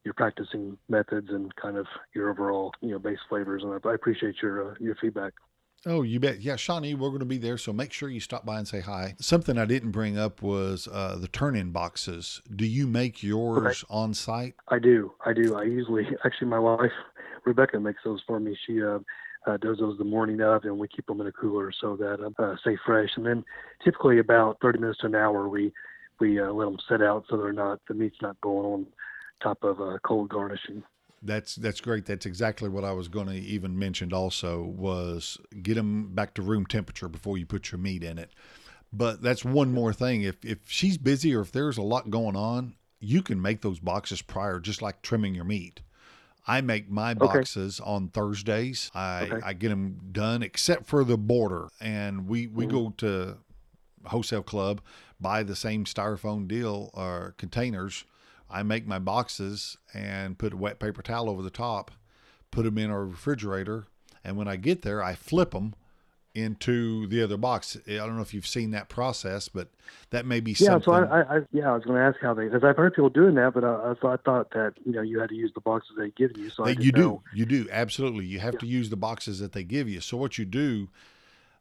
[0.05, 3.95] your practicing methods and kind of your overall you know base flavors, and I, I
[3.95, 5.33] appreciate your uh, your feedback.
[5.87, 6.43] Oh, you bet.
[6.43, 8.81] Yeah, Shawnee, we're going to be there, so make sure you stop by and say
[8.81, 9.15] hi.
[9.19, 12.43] Something I didn't bring up was uh, the turn-in boxes.
[12.55, 13.87] Do you make yours okay.
[13.89, 14.57] on site?
[14.69, 15.15] I do.
[15.25, 15.57] I do.
[15.57, 16.93] I usually, actually, my wife
[17.45, 18.57] Rebecca makes those for me.
[18.67, 18.99] She uh,
[19.47, 22.25] uh, does those the morning of, and we keep them in a cooler so that
[22.25, 23.11] um, uh, stay fresh.
[23.17, 23.45] And then,
[23.83, 25.73] typically, about 30 minutes to an hour, we
[26.19, 28.87] we uh, let them set out so they're not the meat's not going on
[29.43, 30.83] top of uh, cold garnishing.
[31.23, 32.07] That's that's great.
[32.07, 34.13] That's exactly what I was going to even mention.
[34.13, 38.31] Also, was get them back to room temperature before you put your meat in it.
[38.93, 40.23] But that's one more thing.
[40.23, 43.79] If if she's busy or if there's a lot going on, you can make those
[43.79, 45.83] boxes prior, just like trimming your meat.
[46.47, 47.91] I make my boxes okay.
[47.91, 48.91] on Thursdays.
[48.95, 49.41] I, okay.
[49.45, 52.77] I get them done except for the border, and we we mm-hmm.
[52.77, 53.39] go to
[54.07, 54.81] wholesale club
[55.21, 58.05] buy the same styrofoam deal or containers
[58.51, 61.93] I make my boxes and put a wet paper towel over the top,
[62.51, 63.87] put them in our refrigerator,
[64.25, 65.75] and when I get there, I flip them
[66.35, 67.77] into the other box.
[67.89, 69.69] I don't know if you've seen that process, but
[70.11, 70.69] that may be yeah.
[70.69, 70.83] Something...
[70.85, 73.11] So I, I, yeah, I was going to ask how they because I've heard people
[73.11, 75.53] doing that, but I, I, thought, I thought that you know you had to use
[75.55, 76.51] the boxes they give you.
[76.51, 78.27] So you do, you do absolutely.
[78.27, 78.61] You have yeah.
[78.61, 80.01] to use the boxes that they give you.
[80.01, 80.89] So what you do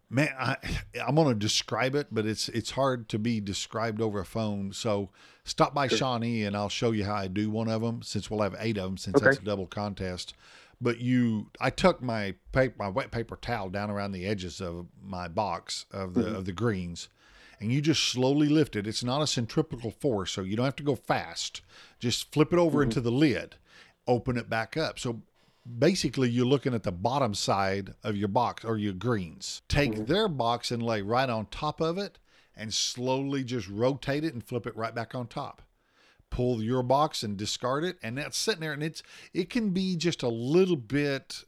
[0.10, 0.58] man I,
[1.08, 4.74] i'm going to describe it but it's it's hard to be described over a phone
[4.74, 5.10] so
[5.44, 5.98] stop by sure.
[5.98, 8.78] shawnee and i'll show you how i do one of them since we'll have eight
[8.78, 9.26] of them since okay.
[9.26, 10.34] that's a double contest
[10.82, 14.88] but you i tuck my paper my wet paper towel down around the edges of
[15.02, 16.36] my box of the mm-hmm.
[16.36, 17.10] of the greens
[17.60, 20.76] and you just slowly lift it it's not a centripetal force so you don't have
[20.76, 21.62] to go fast
[22.00, 22.90] just flip it over mm-hmm.
[22.90, 23.56] into the lid
[24.08, 25.22] open it back up so
[25.78, 29.62] basically you're looking at the bottom side of your box or your greens.
[29.68, 30.06] Take mm-hmm.
[30.06, 32.18] their box and lay right on top of it
[32.56, 35.62] and slowly just rotate it and flip it right back on top.
[36.30, 39.02] Pull your box and discard it and that's sitting there and it's
[39.34, 41.44] it can be just a little bit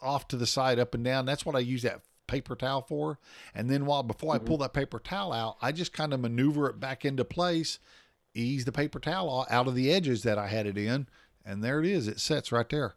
[0.00, 1.26] off to the side up and down.
[1.26, 3.18] That's what I use that paper towel for.
[3.54, 4.44] And then while before mm-hmm.
[4.44, 7.78] I pull that paper towel out, I just kind of maneuver it back into place,
[8.34, 11.08] ease the paper towel out of the edges that I had it in,
[11.44, 12.08] and there it is.
[12.08, 12.94] It sets right there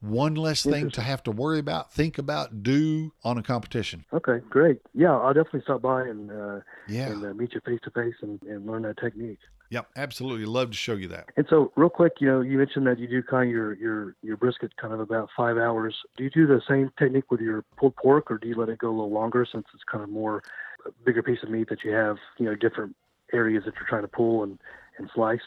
[0.00, 4.04] one less thing to have to worry about, think about, do on a competition.
[4.12, 4.80] Okay, great.
[4.94, 7.08] Yeah, I'll definitely stop by and uh, yeah.
[7.08, 9.40] and uh, meet you face to face and learn that technique.
[9.70, 10.46] Yep, absolutely.
[10.46, 11.26] Love to show you that.
[11.36, 14.16] And so, real quick, you know, you mentioned that you do kind of your your
[14.22, 15.94] your brisket kind of about five hours.
[16.16, 18.78] Do you do the same technique with your pulled pork, or do you let it
[18.78, 20.42] go a little longer since it's kind of more
[20.86, 22.96] a bigger piece of meat that you have, you know, different
[23.32, 24.58] areas that you're trying to pull and
[24.98, 25.40] and slice?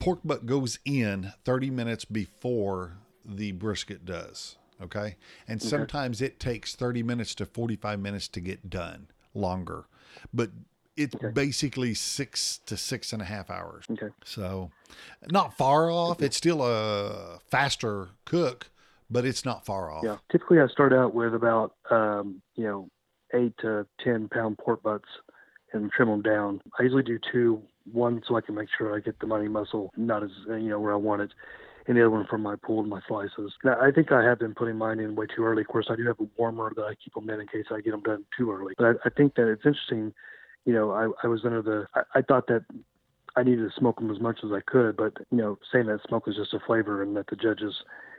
[0.00, 4.56] pork butt goes in 30 minutes before the brisket does.
[4.82, 5.16] Okay.
[5.46, 9.84] And sometimes it takes 30 minutes to 45 minutes to get done longer.
[10.32, 10.50] But
[11.00, 11.28] it's Okay.
[11.28, 13.84] basically six to six and a half hours.
[13.90, 14.08] Okay.
[14.24, 14.70] So
[15.30, 16.20] not far off.
[16.22, 18.70] It's still a faster cook,
[19.10, 20.04] but it's not far off.
[20.04, 20.18] Yeah.
[20.30, 22.88] Typically, I start out with about um, you know
[23.34, 25.08] eight to ten pound pork butts
[25.72, 26.60] and trim them down.
[26.78, 29.90] I usually do two, one so I can make sure I get the money muscle
[29.96, 31.30] not as you know where I want it,
[31.86, 33.52] and the other one from my pulled my slices.
[33.64, 35.62] Now, I think I have been putting mine in way too early.
[35.62, 37.80] Of course, I do have a warmer that I keep them in in case I
[37.80, 38.74] get them done too early.
[38.76, 40.12] But I, I think that it's interesting.
[40.64, 42.64] You know, I, I was under the I, I thought that
[43.36, 46.00] I needed to smoke them as much as I could, but you know, saying that
[46.06, 47.74] smoke is just a flavor and that the judges,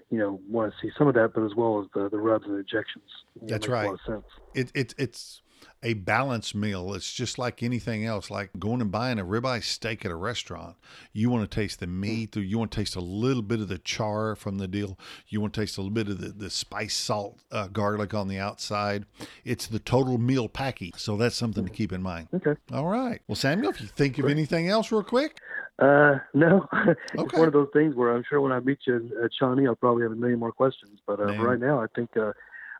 [0.09, 2.45] you know, want to see some of that, but as well as the, the rubs
[2.47, 3.05] and injections.
[3.35, 3.85] You know, That's makes A right.
[3.85, 4.25] lot of sense.
[4.53, 5.41] it, it it's
[5.83, 6.93] a balanced meal.
[6.93, 10.75] It's just like anything else, like going and buying a ribeye steak at a restaurant.
[11.13, 13.67] You want to taste the meat, or you want to taste a little bit of
[13.67, 14.97] the char from the deal.
[15.27, 18.27] You want to taste a little bit of the, the spice, salt, uh, garlic on
[18.27, 19.05] the outside.
[19.43, 20.95] It's the total meal package.
[20.97, 22.27] So that's something to keep in mind.
[22.33, 22.55] Okay.
[22.71, 23.21] All right.
[23.27, 25.37] Well, Samuel, if you think of anything else real quick,
[25.79, 27.39] Uh, no, it's Okay.
[27.39, 30.03] one of those things where I'm sure when I meet you at Shawnee, I'll probably
[30.03, 30.99] have a million more questions.
[31.07, 32.33] But uh, right now, I think uh,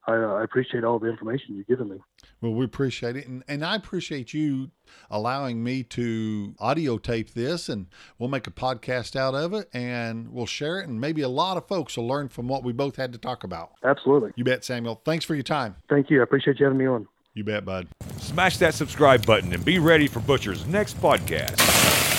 [0.07, 1.97] I, uh, I appreciate all the information you've given me.
[2.41, 3.27] Well, we appreciate it.
[3.27, 4.71] And, and I appreciate you
[5.09, 7.87] allowing me to audio tape this, and
[8.17, 10.87] we'll make a podcast out of it and we'll share it.
[10.87, 13.43] And maybe a lot of folks will learn from what we both had to talk
[13.43, 13.71] about.
[13.83, 14.31] Absolutely.
[14.35, 15.01] You bet, Samuel.
[15.05, 15.75] Thanks for your time.
[15.87, 16.19] Thank you.
[16.19, 17.07] I appreciate you having me on.
[17.33, 17.87] You bet, bud.
[18.17, 22.10] Smash that subscribe button and be ready for Butcher's next podcast.